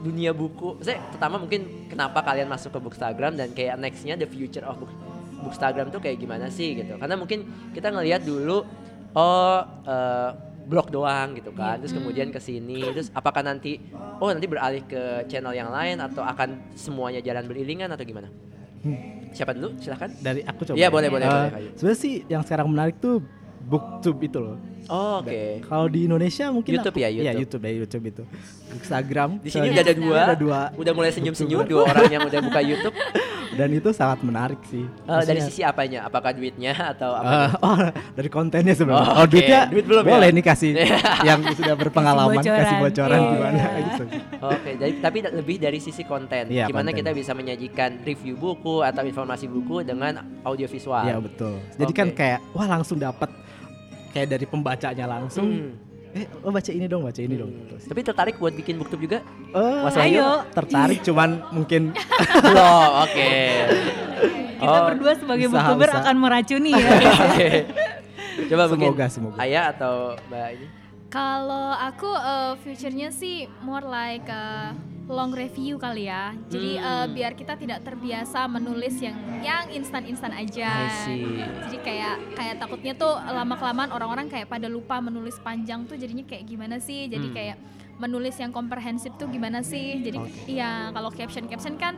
dunia 0.00 0.32
buku, 0.32 0.80
saya 0.80 1.04
pertama 1.12 1.36
mungkin 1.36 1.92
kenapa 1.92 2.24
kalian 2.24 2.48
masuk 2.48 2.72
ke 2.72 2.80
Bookstagram 2.80 3.36
dan 3.36 3.52
kayak 3.52 3.76
nextnya 3.76 4.16
the 4.16 4.24
future 4.24 4.64
of 4.64 4.80
book, 4.80 4.92
Bookstagram 5.40 5.88
tuh 5.88 5.98
kayak 5.98 6.16
gimana 6.16 6.48
sih 6.48 6.74
gitu? 6.74 6.96
Karena 6.96 7.14
mungkin 7.14 7.44
kita 7.70 7.88
ngelihat 7.88 8.22
dulu 8.22 8.66
oh 9.12 9.58
eh, 9.84 10.30
blog 10.64 10.92
doang 10.92 11.32
gitu 11.32 11.48
kan, 11.50 11.80
terus 11.80 11.96
kemudian 11.96 12.28
ke 12.28 12.36
sini, 12.36 12.84
terus 12.92 13.08
apakah 13.10 13.40
nanti 13.40 13.80
oh 14.18 14.28
nanti 14.28 14.44
beralih 14.44 14.84
ke 14.84 15.24
channel 15.24 15.50
yang 15.50 15.72
lain 15.72 15.96
atau 15.96 16.20
akan 16.20 16.76
semuanya 16.76 17.24
jalan 17.24 17.48
beriringan 17.48 17.88
atau 17.88 18.04
gimana? 18.04 18.28
Siapa 19.32 19.56
dulu? 19.56 19.80
Silahkan. 19.80 20.12
Dari 20.14 20.44
aku 20.44 20.62
coba. 20.64 20.76
Iya, 20.76 20.88
boleh, 20.88 21.08
boleh, 21.08 21.24
Eh, 21.24 21.32
boleh. 21.32 21.72
Sebenarnya 21.72 21.98
sih 21.98 22.14
yang 22.26 22.44
sekarang 22.44 22.68
menarik 22.68 23.00
tuh 23.00 23.24
booktube 23.64 24.20
itu 24.22 24.38
loh. 24.38 24.56
Oh, 24.88 25.20
Oke. 25.20 25.60
Kalau 25.64 25.84
di 25.84 26.04
Indonesia 26.04 26.48
mungkin 26.48 26.72
YouTube 26.74 26.96
aku- 26.96 27.04
ya, 27.04 27.08
Iya, 27.08 27.32
YouTube. 27.32 27.40
YouTube 27.40 27.62
ya, 27.62 27.72
YouTube 27.74 28.04
itu. 28.06 28.22
Instagram. 28.72 29.30
Di 29.40 29.50
sini 29.50 29.68
eh, 29.68 29.72
udah 29.72 29.84
ada 29.84 29.94
dua. 29.94 30.20
Ada 30.22 30.36
dua. 30.36 30.60
Udah 30.76 30.92
mulai 30.92 31.10
senyum-senyum 31.10 31.64
dua 31.64 31.82
orang 31.86 32.08
yang 32.08 32.22
udah 32.24 32.40
buka 32.40 32.60
YouTube. 32.60 32.96
Dan 33.58 33.74
itu 33.74 33.90
sangat 33.90 34.22
menarik 34.22 34.62
sih. 34.64 34.86
Eh, 34.86 35.22
dari 35.26 35.42
sisi 35.42 35.60
apanya? 35.60 36.06
Apakah 36.06 36.30
duitnya 36.30 36.70
atau 36.94 37.10
apa? 37.12 37.26
eh, 37.26 37.50
oh, 37.58 37.78
dari 38.14 38.30
kontennya 38.30 38.70
sebenarnya. 38.70 39.02
Oh, 39.04 39.18
Oh, 39.18 39.26
duitnya 39.26 39.60
Duit 39.66 39.82
belum 39.82 40.00
ya? 40.00 40.10
boleh 40.14 40.28
nih 40.30 40.44
kasih 40.44 40.70
yang 41.28 41.42
sudah 41.50 41.74
berpengalaman 41.74 42.38
Kasih 42.38 42.54
kasih 42.54 42.76
bocoran. 42.78 42.86
bocoran 42.86 43.18
Iya. 43.18 43.30
gimana 43.34 43.62
gitu. 43.82 44.04
Oke, 44.40 44.70
jadi 44.78 44.92
tapi 45.00 45.18
lebih 45.24 45.56
dari 45.58 45.78
sisi 45.78 46.02
konten. 46.02 46.46
Iya, 46.46 46.64
Gimana 46.64 46.88
konten. 46.88 47.00
kita 47.00 47.10
bisa 47.10 47.32
menyajikan 47.32 47.98
review 48.00 48.38
buku 48.38 48.80
atau 48.80 49.02
informasi 49.02 49.44
buku 49.44 49.82
dengan 49.82 50.14
audio 50.40 50.64
visual. 50.64 51.02
Iya 51.02 51.18
betul. 51.18 51.58
Jadi 51.74 51.92
kan 51.92 52.08
Oke. 52.08 52.16
kayak 52.16 52.38
wah 52.52 52.68
langsung 52.68 52.96
dapat 52.96 53.26
kayak 54.10 54.28
dari 54.30 54.46
pembacanya 54.46 55.04
langsung. 55.04 55.50
Hmm. 55.50 55.87
Eh, 56.18 56.26
oh 56.42 56.50
baca 56.50 56.66
ini 56.68 56.84
dong, 56.84 57.02
baca 57.02 57.20
ini 57.20 57.34
dong. 57.34 57.50
Terus, 57.68 57.86
Tapi 57.86 58.00
tertarik 58.02 58.34
buat 58.36 58.50
bikin 58.50 58.74
booktube 58.74 59.02
juga? 59.04 59.18
eh, 59.48 59.80
Mas 59.80 59.94
ayo. 59.96 60.42
Tertarik 60.50 60.98
cuman 61.00 61.46
mungkin 61.50 61.94
Belum, 62.42 62.90
oke. 63.04 63.30
Kita 64.58 64.74
Oh, 64.74 64.86
berdua 64.90 65.12
sebagai 65.14 65.46
usaha, 65.46 65.62
booktuber 65.62 65.88
usaha. 65.88 66.02
akan 66.02 66.16
meracuni 66.18 66.70
ya. 66.74 66.90
Oke. 67.24 67.48
Coba 68.44 68.62
mungkin 68.66 68.88
semoga 68.88 69.06
semoga. 69.08 69.36
Ayah 69.38 69.64
atau 69.70 69.94
Mbak 70.26 70.48
ini? 70.52 70.66
Kalau 71.08 71.72
aku 71.72 72.10
uh, 72.10 72.52
future-nya 72.58 73.08
sih 73.08 73.46
more 73.60 73.80
like 73.82 74.26
uh, 74.26 74.74
long 75.08 75.32
review 75.32 75.80
kali 75.80 76.04
ya. 76.04 76.36
Jadi 76.52 76.76
Hmm. 76.76 76.84
eh, 76.84 77.06
biar 77.10 77.32
kita 77.32 77.56
tidak 77.56 77.80
terbiasa 77.80 78.44
menulis 78.44 79.00
yang 79.00 79.16
yang 79.40 79.64
instan-instan 79.72 80.36
aja. 80.36 80.68
Jadi 81.64 81.76
kayak 81.80 82.36
kayak 82.36 82.54
takutnya 82.60 82.92
tuh 82.92 83.16
lama 83.16 83.56
kelamaan 83.56 83.88
orang-orang 83.88 84.28
kayak 84.28 84.46
pada 84.46 84.68
lupa 84.68 85.00
menulis 85.00 85.40
panjang 85.40 85.88
tuh 85.88 85.96
jadinya 85.96 86.22
kayak 86.22 86.44
gimana 86.44 86.76
sih? 86.76 87.08
Jadi 87.08 87.32
Hmm. 87.32 87.34
kayak 87.34 87.56
menulis 87.98 88.36
yang 88.36 88.52
komprehensif 88.52 89.16
tuh 89.16 89.26
gimana 89.26 89.64
sih? 89.64 89.98
Jadi 89.98 90.20
Oke. 90.20 90.54
ya 90.54 90.92
kalau 90.92 91.08
caption-caption 91.10 91.80
kan 91.80 91.96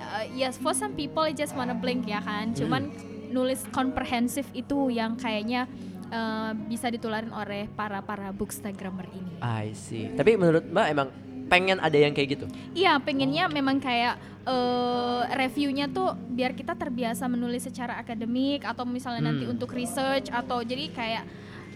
uh, 0.00 0.24
yes 0.32 0.56
for 0.56 0.72
some 0.72 0.96
people 0.96 1.28
it 1.28 1.36
just 1.36 1.52
wanna 1.52 1.76
blink 1.76 2.08
ya 2.08 2.24
kan. 2.24 2.56
Cuman 2.56 2.88
nulis 3.28 3.60
komprehensif 3.70 4.48
itu 4.56 4.88
yang 4.88 5.20
kayaknya 5.20 5.68
uh, 6.08 6.56
bisa 6.56 6.88
ditularin 6.88 7.28
oleh 7.28 7.68
para 7.68 8.00
para 8.00 8.32
bookstagrammer 8.32 9.04
ini. 9.12 9.36
I 9.44 9.76
see. 9.76 10.08
Tapi 10.16 10.40
menurut 10.40 10.64
Mbak 10.64 10.86
emang 10.88 11.08
pengen 11.48 11.80
ada 11.80 11.96
yang 11.96 12.12
kayak 12.12 12.38
gitu? 12.38 12.46
Iya, 12.72 13.00
pengennya 13.00 13.48
memang 13.48 13.80
kayak 13.80 14.16
eh, 14.44 15.22
reviewnya 15.34 15.88
tuh 15.88 16.12
biar 16.14 16.52
kita 16.52 16.72
terbiasa 16.72 17.28
menulis 17.28 17.64
secara 17.64 17.96
akademik 17.96 18.64
atau 18.64 18.84
misalnya 18.84 19.28
nanti 19.28 19.44
Hmm. 19.44 19.52
untuk 19.52 19.72
research 19.72 20.28
atau 20.28 20.60
jadi 20.60 20.88
kayak 20.88 21.24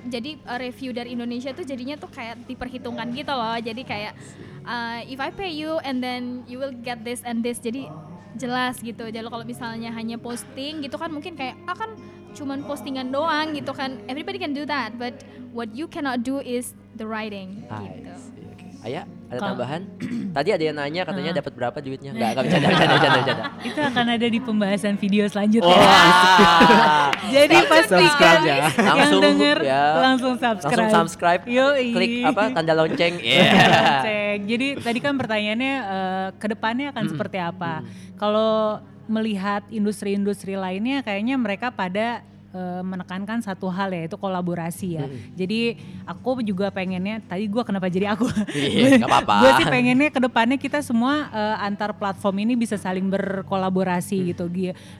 jadi 0.08 0.40
eh, 0.40 0.58
review 0.58 0.90
dari 0.90 1.12
Indonesia 1.12 1.52
tuh 1.52 1.62
jadinya 1.62 1.94
tuh 1.94 2.08
kayak 2.08 2.44
diperhitungkan 2.44 3.12
gitu 3.12 3.28
loh. 3.28 3.56
Jadi 3.56 3.82
kayak 3.82 4.12
eh, 4.62 5.00
if 5.08 5.18
I 5.18 5.28
pay 5.28 5.52
you 5.52 5.80
and 5.82 6.00
then 6.00 6.44
you 6.44 6.56
will 6.56 6.72
get 6.72 7.00
this 7.02 7.20
and 7.24 7.40
this. 7.40 7.60
Jadi 7.60 7.92
jelas 8.32 8.80
gitu. 8.80 9.04
Jadi 9.04 9.24
kalau 9.24 9.44
misalnya 9.44 9.92
hanya 9.92 10.16
posting 10.16 10.80
gitu 10.80 10.96
kan 10.96 11.12
mungkin 11.12 11.36
kayak 11.36 11.60
akan 11.68 11.92
cuman 12.32 12.64
postingan 12.64 13.12
doang 13.12 13.52
gitu 13.52 13.76
kan. 13.76 14.00
Everybody 14.08 14.40
can 14.40 14.56
do 14.56 14.64
that, 14.64 14.96
but 14.96 15.12
what 15.52 15.68
you 15.76 15.84
cannot 15.84 16.24
do 16.24 16.40
is 16.40 16.72
the 16.96 17.04
writing 17.04 17.60
I 17.68 18.00
gitu. 18.00 18.16
see. 18.16 18.51
Ayah, 18.82 19.06
ada 19.30 19.38
Kalau- 19.38 19.50
tambahan? 19.54 19.82
Tadi 20.36 20.48
ada 20.50 20.64
yang 20.64 20.74
nanya 20.74 21.02
katanya 21.06 21.30
Ah. 21.30 21.38
dapat 21.38 21.52
berapa 21.54 21.78
duitnya? 21.78 22.10
Enggak, 22.10 22.28
enggak 22.28 22.42
bercanda, 22.42 22.66
bercanda, 22.66 22.92
bercanda, 22.92 23.18
bercanda. 23.20 23.44
Itu 23.70 23.80
akan 23.80 24.06
ada 24.10 24.26
di 24.26 24.38
pembahasan 24.38 24.94
video 24.96 25.24
selanjutnya. 25.26 25.76
Wah. 25.76 27.10
Jadi 27.36 27.56
pastikan 27.62 28.38
ya. 28.42 28.56
yang 28.58 28.96
Langsung, 28.98 29.22
denger 29.22 29.56
ya. 29.62 29.82
langsung 30.02 30.34
subscribe. 30.34 30.74
Langsung 30.74 30.88
subscribe, 30.98 31.42
Yoi. 31.46 31.88
klik 31.94 32.12
apa 32.26 32.42
tanda 32.50 32.74
lonceng. 32.74 33.14
Iya. 33.22 33.52
Cek. 34.02 34.38
Jadi 34.44 34.66
tadi 34.76 34.98
kan 34.98 35.14
pertanyaannya 35.14 35.74
eh, 35.78 36.26
ke 36.36 36.46
depannya 36.48 36.90
akan 36.90 37.04
seperti 37.06 37.38
apa? 37.38 37.86
Kalau 38.16 38.82
melihat 39.06 39.62
industri-industri 39.68 40.54
lainnya 40.54 41.02
kayaknya 41.02 41.34
mereka 41.34 41.70
pada 41.70 42.22
eh, 42.52 42.82
menekankan 42.84 43.40
satu 43.40 43.72
hal 43.72 43.90
ya 43.90 44.06
itu 44.06 44.16
kolaborasi 44.16 45.00
ya. 45.00 45.04
Mm-mm. 45.08 45.34
Jadi 45.34 45.60
aku 46.04 46.44
juga 46.44 46.68
pengennya 46.68 47.24
tadi 47.24 47.48
gua 47.48 47.64
kenapa 47.64 47.88
jadi 47.88 48.12
aku? 48.12 48.28
Iya, 48.52 49.02
apa-apa. 49.04 49.34
Gue 49.42 49.50
sih 49.58 49.66
pengennya 49.66 50.08
ke 50.12 50.20
depannya 50.20 50.56
kita 50.60 50.84
semua 50.84 51.28
eh, 51.32 51.56
antar 51.66 51.96
platform 51.96 52.44
ini 52.44 52.54
bisa 52.54 52.76
saling 52.76 53.08
berkolaborasi 53.08 54.16
Hmm. 54.22 54.28
gitu. 54.30 54.44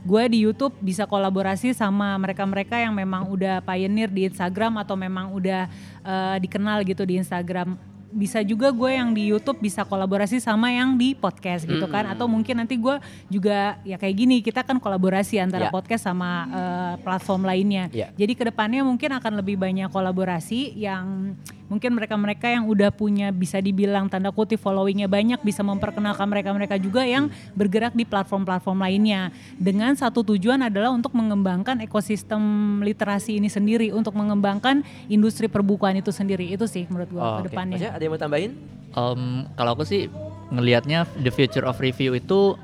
Gue 0.03 0.23
di 0.33 0.49
YouTube 0.49 0.73
bisa 0.81 1.05
kolaborasi 1.05 1.77
sama 1.77 2.17
mereka-mereka 2.19 2.81
yang 2.81 2.97
memang 2.97 3.29
udah 3.29 3.61
pioneer 3.63 4.09
di 4.09 4.27
Instagram 4.27 4.81
atau 4.81 4.97
memang 4.97 5.31
udah 5.37 5.69
eh, 6.03 6.37
dikenal 6.41 6.83
gitu 6.83 7.05
di 7.05 7.21
Instagram. 7.21 7.92
Bisa 8.13 8.45
juga 8.45 8.69
gue 8.71 8.91
yang 8.93 9.11
di 9.11 9.33
YouTube 9.33 9.59
bisa 9.59 9.83
kolaborasi 9.83 10.39
sama 10.39 10.69
yang 10.69 10.95
di 10.95 11.17
podcast 11.17 11.65
gitu 11.65 11.89
kan. 11.89 12.05
Hmm. 12.07 12.13
Atau 12.13 12.29
mungkin 12.29 12.61
nanti 12.61 12.77
gue 12.77 12.97
juga 13.27 13.81
ya 13.83 13.97
kayak 13.97 14.15
gini 14.15 14.37
kita 14.45 14.63
kan 14.63 14.77
kolaborasi 14.77 15.41
antara 15.41 15.69
Ya. 15.69 15.73
podcast 15.73 16.05
sama 16.05 16.31
eh, 16.47 16.95
platform 17.01 17.43
lainnya. 17.43 17.89
Ya. 17.91 18.13
Jadi 18.13 18.33
ke 18.37 18.45
depannya 18.47 18.85
mungkin 18.85 19.11
akan 19.17 19.41
lebih 19.41 19.57
banyak 19.57 19.89
kolaborasi 19.89 20.77
yang 20.77 21.35
mungkin 21.73 21.97
mereka-mereka 21.97 22.53
yang 22.53 22.69
udah 22.69 22.93
punya 22.93 23.33
bisa 23.33 23.57
dibilang 23.57 24.13
tanda 24.13 24.29
kutip 24.29 24.61
followingnya 24.61 25.09
banyak 25.09 25.41
bisa 25.41 25.65
memperkenalkan 25.65 26.29
mereka-mereka 26.29 26.77
juga 26.77 27.01
yang 27.09 27.33
bergerak 27.57 27.97
di 27.97 28.05
platform-platform 28.05 28.77
lainnya 28.77 29.33
dengan 29.57 29.97
satu 29.97 30.21
tujuan 30.21 30.69
adalah 30.69 30.93
untuk 30.93 31.17
mengembangkan 31.17 31.81
ekosistem 31.81 32.45
literasi 32.85 33.41
ini 33.41 33.49
sendiri 33.49 33.89
untuk 33.89 34.13
mengembangkan 34.13 34.85
industri 35.09 35.49
perbukuan 35.49 35.97
itu 35.97 36.13
sendiri 36.13 36.53
itu 36.53 36.69
sih 36.69 36.85
menurut 36.93 37.09
gua 37.09 37.23
Oh, 37.23 37.37
ke 37.41 37.49
depannya. 37.49 37.81
Maksudnya 37.81 37.95
ada 37.97 38.03
yang 38.05 38.13
mau 38.13 38.21
tambahin? 38.21 38.53
Em, 38.93 39.23
kalau 39.57 39.71
aku 39.73 39.89
sih 39.89 40.13
ngelihatnya 40.53 41.09
the 41.25 41.33
future 41.33 41.65
of 41.65 41.81
review 41.81 42.13
itu 42.13 42.61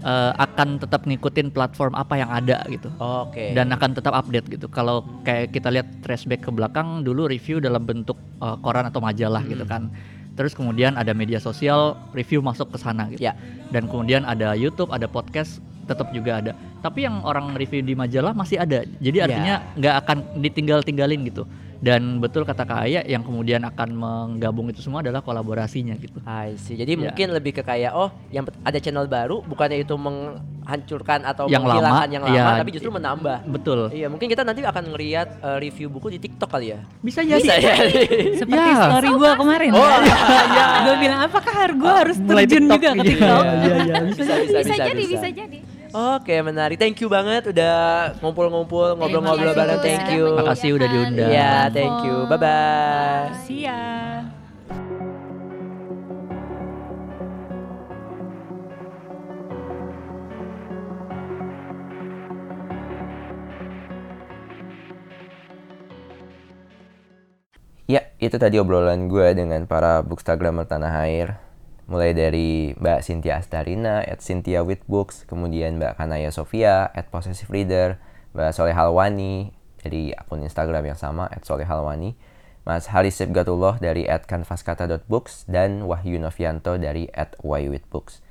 eh, 0.00 0.32
akan 0.34 0.80
tetap 0.80 1.04
ngikutin 1.04 1.52
platform 1.52 1.92
apa 1.94 2.14
yang 2.16 2.30
ada 2.30 2.64
gitu 2.66 2.88
Oke. 2.96 3.52
dan 3.52 3.68
akan 3.70 3.92
tetap 3.92 4.12
update 4.12 4.48
gitu. 4.48 4.66
Kalau 4.66 5.04
kayak 5.22 5.52
kita 5.52 5.68
lihat 5.68 5.88
flashback 6.00 6.44
ke 6.44 6.50
belakang 6.50 7.04
dulu 7.04 7.28
review 7.28 7.60
dalam 7.60 7.84
bentuk 7.84 8.16
eh, 8.40 8.56
koran 8.60 8.88
atau 8.88 8.98
majalah 8.98 9.44
gitu 9.44 9.62
Hmm. 9.62 9.72
kan. 9.72 9.82
Terus 10.34 10.56
kemudian 10.56 10.96
ada 10.96 11.12
media 11.12 11.36
sosial, 11.36 12.00
review 12.16 12.40
masuk 12.40 12.72
ke 12.72 12.78
sana 12.80 13.12
gitu. 13.12 13.20
Ya. 13.20 13.36
Dan 13.68 13.90
kemudian 13.92 14.24
ada 14.24 14.56
YouTube, 14.56 14.88
ada 14.88 15.04
podcast, 15.04 15.60
tetap 15.84 16.08
juga 16.16 16.40
ada. 16.40 16.52
Tapi 16.80 17.04
yang 17.04 17.20
orang 17.26 17.52
review 17.52 17.84
di 17.84 17.92
majalah 17.92 18.32
masih 18.32 18.56
ada. 18.56 18.86
Jadi 19.02 19.16
Ya. 19.20 19.24
artinya 19.28 19.54
nggak 19.76 19.94
akan 20.00 20.18
ditinggal-tinggalin 20.40 21.28
gitu. 21.28 21.44
Dan 21.80 22.20
betul 22.20 22.44
kata 22.44 22.62
Kak 22.62 22.84
Aya 22.84 23.00
yang 23.02 23.24
kemudian 23.24 23.64
akan 23.64 23.88
menggabung 23.90 24.68
itu 24.68 24.84
semua 24.84 25.00
adalah 25.00 25.24
kolaborasinya 25.24 25.96
gitu. 25.96 26.20
I 26.22 26.52
see. 26.54 26.76
Jadi 26.76 26.92
Ya. 26.92 27.00
mungkin 27.08 27.32
lebih 27.32 27.56
ke 27.56 27.64
kayak 27.64 27.96
oh, 27.96 28.12
yang 28.28 28.44
ada 28.60 28.76
channel 28.76 29.08
baru 29.08 29.40
bukannya 29.40 29.80
itu 29.80 29.96
menghancurkan 29.96 31.24
atau 31.24 31.48
Yang 31.48 31.64
menghilangkan 31.64 32.04
lama, 32.04 32.12
yang 32.12 32.22
lama, 32.22 32.36
ya. 32.36 32.60
tapi 32.60 32.70
justru 32.70 32.90
menambah. 32.92 33.38
Betul. 33.48 33.88
Iya, 33.90 34.06
mungkin 34.06 34.28
kita 34.28 34.44
nanti 34.44 34.60
akan 34.60 34.92
ngelihat 34.92 35.28
eh, 35.40 35.58
review 35.58 35.88
buku 35.88 36.12
di 36.12 36.18
TikTok 36.20 36.52
kali 36.52 36.76
ya. 36.76 36.84
Bisa 37.00 37.24
jadi. 37.24 37.40
Bisa 37.40 37.54
ya. 37.56 37.74
Seperti 38.36 38.70
Ya. 38.70 38.84
story 38.84 39.08
gua 39.16 39.32
kemarin. 39.40 39.70
Oh, 39.72 39.80
kan? 39.80 40.00
iya. 40.04 40.66
Gue 40.84 40.96
bilang 41.00 41.20
apakah 41.24 41.52
har- 41.54 41.76
gua 41.76 41.92
harus 42.04 42.16
Mulai 42.20 42.44
terjun 42.44 42.68
TikTok, 42.68 42.76
juga 42.76 42.88
ke 42.90 42.96
iya. 42.98 43.08
TikTok? 43.08 43.42
Iya 43.42 43.74
iya. 43.80 43.94
bisa, 44.04 44.32
bisa, 44.36 44.58
bisa, 44.60 44.74
jadi, 44.84 45.02
bisa 45.08 45.28
jadi. 45.32 45.58
Oke, 45.90 46.38
menarik. 46.46 46.78
Thank 46.78 47.02
you 47.02 47.10
banget 47.10 47.50
udah 47.50 48.14
ngumpul-ngumpul, 48.22 48.94
ngobrol-ngobrol 48.94 49.54
bareng. 49.58 49.82
Thank 49.82 50.14
you. 50.14 50.38
Makasih 50.38 50.78
udah 50.78 50.88
diundang. 50.88 51.30
Iya, 51.34 51.50
platform. 51.50 51.74
thank 51.74 51.98
you. 52.06 52.16
Bye 52.30 52.38
bye. 52.38 53.26
See 53.42 53.66
ya. 53.66 53.82
Ya, 67.90 68.06
itu 68.22 68.38
tadi 68.38 68.54
obrolan 68.62 69.10
gue 69.10 69.34
dengan 69.34 69.66
para 69.66 69.98
bookstagrammer 70.06 70.62
tanah 70.62 71.10
air. 71.10 71.49
Mulai 71.90 72.14
dari 72.14 72.70
Mbak 72.78 73.02
Cynthia 73.02 73.42
Astarina, 73.42 74.06
at 74.06 74.22
Cynthia 74.22 74.62
with 74.62 74.78
Books, 74.86 75.26
kemudian 75.26 75.74
Mbak 75.74 75.98
Kanaya 75.98 76.30
Sofia, 76.30 76.86
at 76.94 77.10
Possessive 77.10 77.50
Reader, 77.50 77.98
Mbak 78.30 78.54
Soleh 78.54 78.78
Halwani, 78.78 79.50
dari 79.82 80.14
akun 80.14 80.46
Instagram 80.46 80.86
yang 80.86 80.94
sama, 80.94 81.26
at 81.26 81.42
Soleh 81.42 81.66
Halwani, 81.66 82.14
Mas 82.62 82.86
Haris 82.94 83.18
Sibgatullah 83.18 83.82
dari 83.82 84.06
at 84.06 84.30
canvaskata.books, 84.30 85.50
dan 85.50 85.82
Wahyu 85.82 86.22
Novianto 86.22 86.78
dari 86.78 87.10
at 87.10 87.34
Books. 87.42 88.22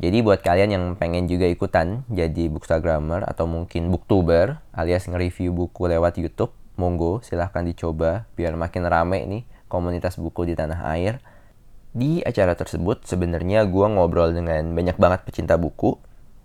Jadi 0.00 0.22
buat 0.22 0.40
kalian 0.40 0.70
yang 0.70 0.84
pengen 0.94 1.26
juga 1.28 1.44
ikutan 1.44 2.08
jadi 2.08 2.48
bookstagrammer 2.48 3.20
atau 3.26 3.44
mungkin 3.44 3.92
booktuber 3.92 4.56
alias 4.72 5.04
nge-review 5.04 5.52
buku 5.52 5.92
lewat 5.92 6.16
YouTube, 6.16 6.56
monggo 6.80 7.20
silahkan 7.20 7.60
dicoba 7.66 8.24
biar 8.32 8.56
makin 8.56 8.88
rame 8.88 9.28
nih 9.28 9.42
komunitas 9.68 10.16
buku 10.16 10.48
di 10.48 10.56
tanah 10.56 10.88
air. 10.96 11.20
Di 11.90 12.22
acara 12.22 12.54
tersebut 12.54 13.02
sebenarnya 13.02 13.66
gua 13.66 13.90
ngobrol 13.90 14.30
dengan 14.30 14.62
banyak 14.78 14.94
banget 14.94 15.26
pecinta 15.26 15.58
buku 15.58 15.98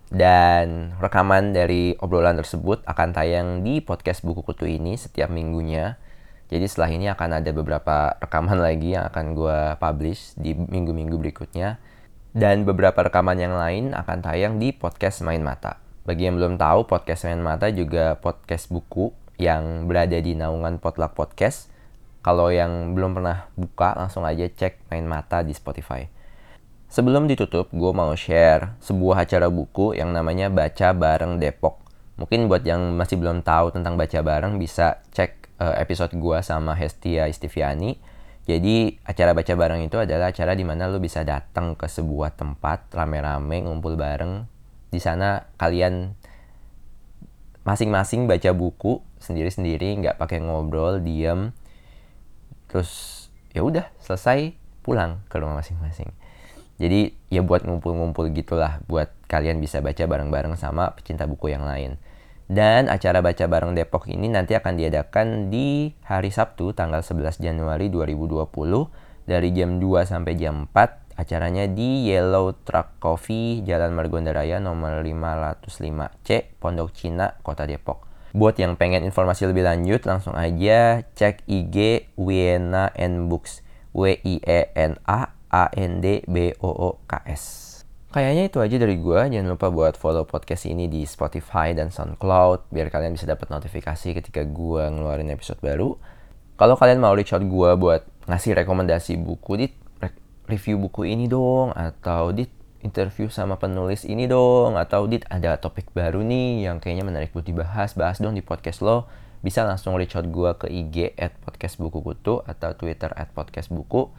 dan 0.09 0.97
rekaman 0.97 1.53
dari 1.53 1.93
obrolan 2.01 2.37
tersebut 2.41 2.81
akan 2.85 3.09
tayang 3.13 3.61
di 3.61 3.77
podcast 3.77 4.25
buku 4.25 4.41
kutu 4.41 4.65
ini 4.65 4.97
setiap 4.97 5.29
minggunya. 5.29 6.01
Jadi 6.49 6.65
setelah 6.65 6.89
ini 6.93 7.05
akan 7.13 7.41
ada 7.41 7.51
beberapa 7.53 8.17
rekaman 8.17 8.57
lagi 8.67 8.97
yang 8.97 9.05
akan 9.05 9.37
gua 9.37 9.77
publish 9.77 10.33
di 10.33 10.57
minggu-minggu 10.57 11.13
berikutnya. 11.13 11.77
Dan 12.35 12.65
beberapa 12.65 13.05
rekaman 13.05 13.37
yang 13.37 13.55
lain 13.55 13.93
akan 13.93 14.25
tayang 14.25 14.57
di 14.57 14.73
podcast 14.73 15.23
Main 15.23 15.45
Mata. 15.45 15.79
Bagi 16.03 16.27
yang 16.27 16.41
belum 16.41 16.57
tahu, 16.59 16.89
podcast 16.89 17.29
Main 17.29 17.39
Mata 17.39 17.71
juga 17.71 18.17
podcast 18.17 18.67
buku 18.67 19.13
yang 19.39 19.87
berada 19.87 20.19
di 20.19 20.35
naungan 20.35 20.81
Potluck 20.81 21.15
Podcast. 21.15 21.74
Kalau 22.25 22.49
yang 22.49 22.97
belum 22.97 23.13
pernah 23.13 23.45
buka, 23.53 23.93
langsung 23.93 24.25
aja 24.25 24.49
cek 24.49 24.89
Main 24.89 25.05
Mata 25.05 25.45
di 25.45 25.53
Spotify. 25.53 26.09
Sebelum 26.89 27.29
ditutup, 27.29 27.69
gue 27.69 27.91
mau 27.93 28.09
share 28.17 28.73
sebuah 28.81 29.29
acara 29.29 29.45
buku 29.45 29.93
yang 29.93 30.09
namanya 30.09 30.49
Baca 30.49 30.89
Bareng 30.97 31.37
Depok. 31.37 31.85
Mungkin 32.17 32.49
buat 32.49 32.65
yang 32.65 32.97
masih 32.97 33.21
belum 33.21 33.45
tahu 33.45 33.77
tentang 33.77 33.93
Baca 33.93 34.25
Bareng 34.25 34.57
bisa 34.57 35.05
cek 35.13 35.53
eh, 35.61 35.75
episode 35.77 36.17
gue 36.17 36.41
sama 36.41 36.73
Hestia 36.73 37.29
Istiviani. 37.29 37.93
Jadi 38.45 38.97
acara 39.01 39.33
baca 39.33 39.53
bareng 39.57 39.89
itu 39.89 39.97
adalah 39.97 40.29
acara 40.29 40.53
di 40.53 40.61
mana 40.61 40.85
lo 40.85 41.01
bisa 41.01 41.25
datang 41.25 41.73
ke 41.73 41.89
sebuah 41.89 42.37
tempat 42.37 42.93
rame-rame 42.93 43.65
ngumpul 43.65 43.97
bareng. 43.97 44.45
Di 44.93 45.01
sana 45.01 45.49
kalian 45.57 46.13
masing-masing 47.65 48.29
baca 48.29 48.53
buku 48.53 49.01
sendiri-sendiri, 49.17 49.97
nggak 49.97 50.21
pakai 50.21 50.45
ngobrol, 50.45 51.01
diem. 51.01 51.57
Terus 52.75 53.31
ya 53.55 53.63
udah 53.63 53.87
selesai 54.03 54.51
pulang 54.83 55.23
ke 55.31 55.39
rumah 55.39 55.63
masing-masing. 55.63 56.11
Jadi 56.75 57.15
ya 57.31 57.39
buat 57.39 57.63
ngumpul-ngumpul 57.63 58.35
gitulah 58.35 58.83
buat 58.91 59.07
kalian 59.31 59.63
bisa 59.63 59.79
baca 59.79 60.03
bareng-bareng 60.03 60.59
sama 60.59 60.91
pecinta 60.91 61.23
buku 61.23 61.55
yang 61.55 61.63
lain. 61.63 61.95
Dan 62.51 62.91
acara 62.91 63.23
baca 63.23 63.47
bareng 63.47 63.79
Depok 63.79 64.11
ini 64.11 64.27
nanti 64.27 64.59
akan 64.59 64.75
diadakan 64.75 65.47
di 65.47 65.95
hari 66.03 66.35
Sabtu 66.35 66.75
tanggal 66.75 66.99
11 66.99 67.39
Januari 67.39 67.87
2020 67.87 68.43
dari 69.23 69.55
jam 69.55 69.79
2 69.79 70.03
sampai 70.03 70.35
jam 70.35 70.67
4. 70.67 71.15
Acaranya 71.15 71.71
di 71.71 72.11
Yellow 72.11 72.59
Truck 72.67 72.99
Coffee, 72.99 73.63
Jalan 73.63 73.95
Margonda 73.95 74.35
Raya 74.35 74.59
nomor 74.59 74.99
505C, 74.99 76.59
Pondok 76.59 76.91
Cina, 76.91 77.39
Kota 77.39 77.63
Depok. 77.63 78.03
Buat 78.35 78.59
yang 78.59 78.75
pengen 78.75 79.07
informasi 79.07 79.47
lebih 79.47 79.63
lanjut, 79.63 80.03
langsung 80.03 80.35
aja 80.35 81.07
cek 81.15 81.47
IG 81.47 82.11
Wiena 82.19 82.91
and 82.99 83.31
Books. 83.31 83.63
W-I-E-N-A 83.95 85.31
A-N-D-B-O-O-K-S. 85.55 87.43
Kayaknya 88.11 88.43
itu 88.51 88.59
aja 88.59 88.75
dari 88.75 88.99
gue. 88.99 89.19
Jangan 89.31 89.55
lupa 89.55 89.71
buat 89.71 89.95
follow 89.95 90.27
podcast 90.27 90.67
ini 90.67 90.91
di 90.91 91.07
Spotify 91.07 91.71
dan 91.71 91.95
SoundCloud 91.95 92.75
biar 92.75 92.91
kalian 92.91 93.15
bisa 93.15 93.23
dapat 93.23 93.47
notifikasi 93.47 94.11
ketika 94.19 94.43
gue 94.43 94.83
ngeluarin 94.83 95.31
episode 95.31 95.63
baru. 95.63 95.95
Kalau 96.59 96.75
kalian 96.75 96.99
mau 96.99 97.15
reach 97.15 97.31
out 97.31 97.47
gue 97.47 97.71
buat 97.79 98.03
ngasih 98.27 98.51
rekomendasi 98.59 99.15
buku 99.15 99.63
di 99.63 99.71
review 100.51 100.75
buku 100.75 101.07
ini 101.07 101.31
dong 101.31 101.71
atau 101.71 102.35
di 102.35 102.43
interview 102.85 103.33
sama 103.33 103.57
penulis 103.57 104.05
ini 104.05 104.29
dong 104.29 104.77
atau 104.77 105.09
dit 105.09 105.25
ada 105.33 105.57
topik 105.57 105.89
baru 105.97 106.21
nih 106.21 106.69
yang 106.69 106.77
kayaknya 106.77 107.01
menarik 107.01 107.33
buat 107.33 107.49
dibahas 107.49 107.97
bahas 107.97 108.21
dong 108.21 108.37
di 108.37 108.45
podcast 108.45 108.85
lo 108.85 109.09
bisa 109.41 109.65
langsung 109.65 109.97
reach 109.97 110.13
out 110.13 110.29
gue 110.29 110.51
ke 110.61 110.67
IG 110.69 111.17
at 111.17 111.33
podcast 111.41 111.81
buku 111.81 112.05
kutu 112.05 112.45
atau 112.45 112.77
Twitter 112.77 113.09
at 113.17 113.33
podcast 113.33 113.73
buku 113.73 114.13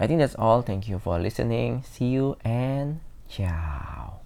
I 0.00 0.06
think 0.06 0.20
that's 0.20 0.34
all. 0.34 0.62
Thank 0.62 0.88
you 0.88 0.98
for 0.98 1.20
listening. 1.20 1.84
See 1.84 2.08
you 2.16 2.36
and 2.40 3.00
ciao. 3.28 4.19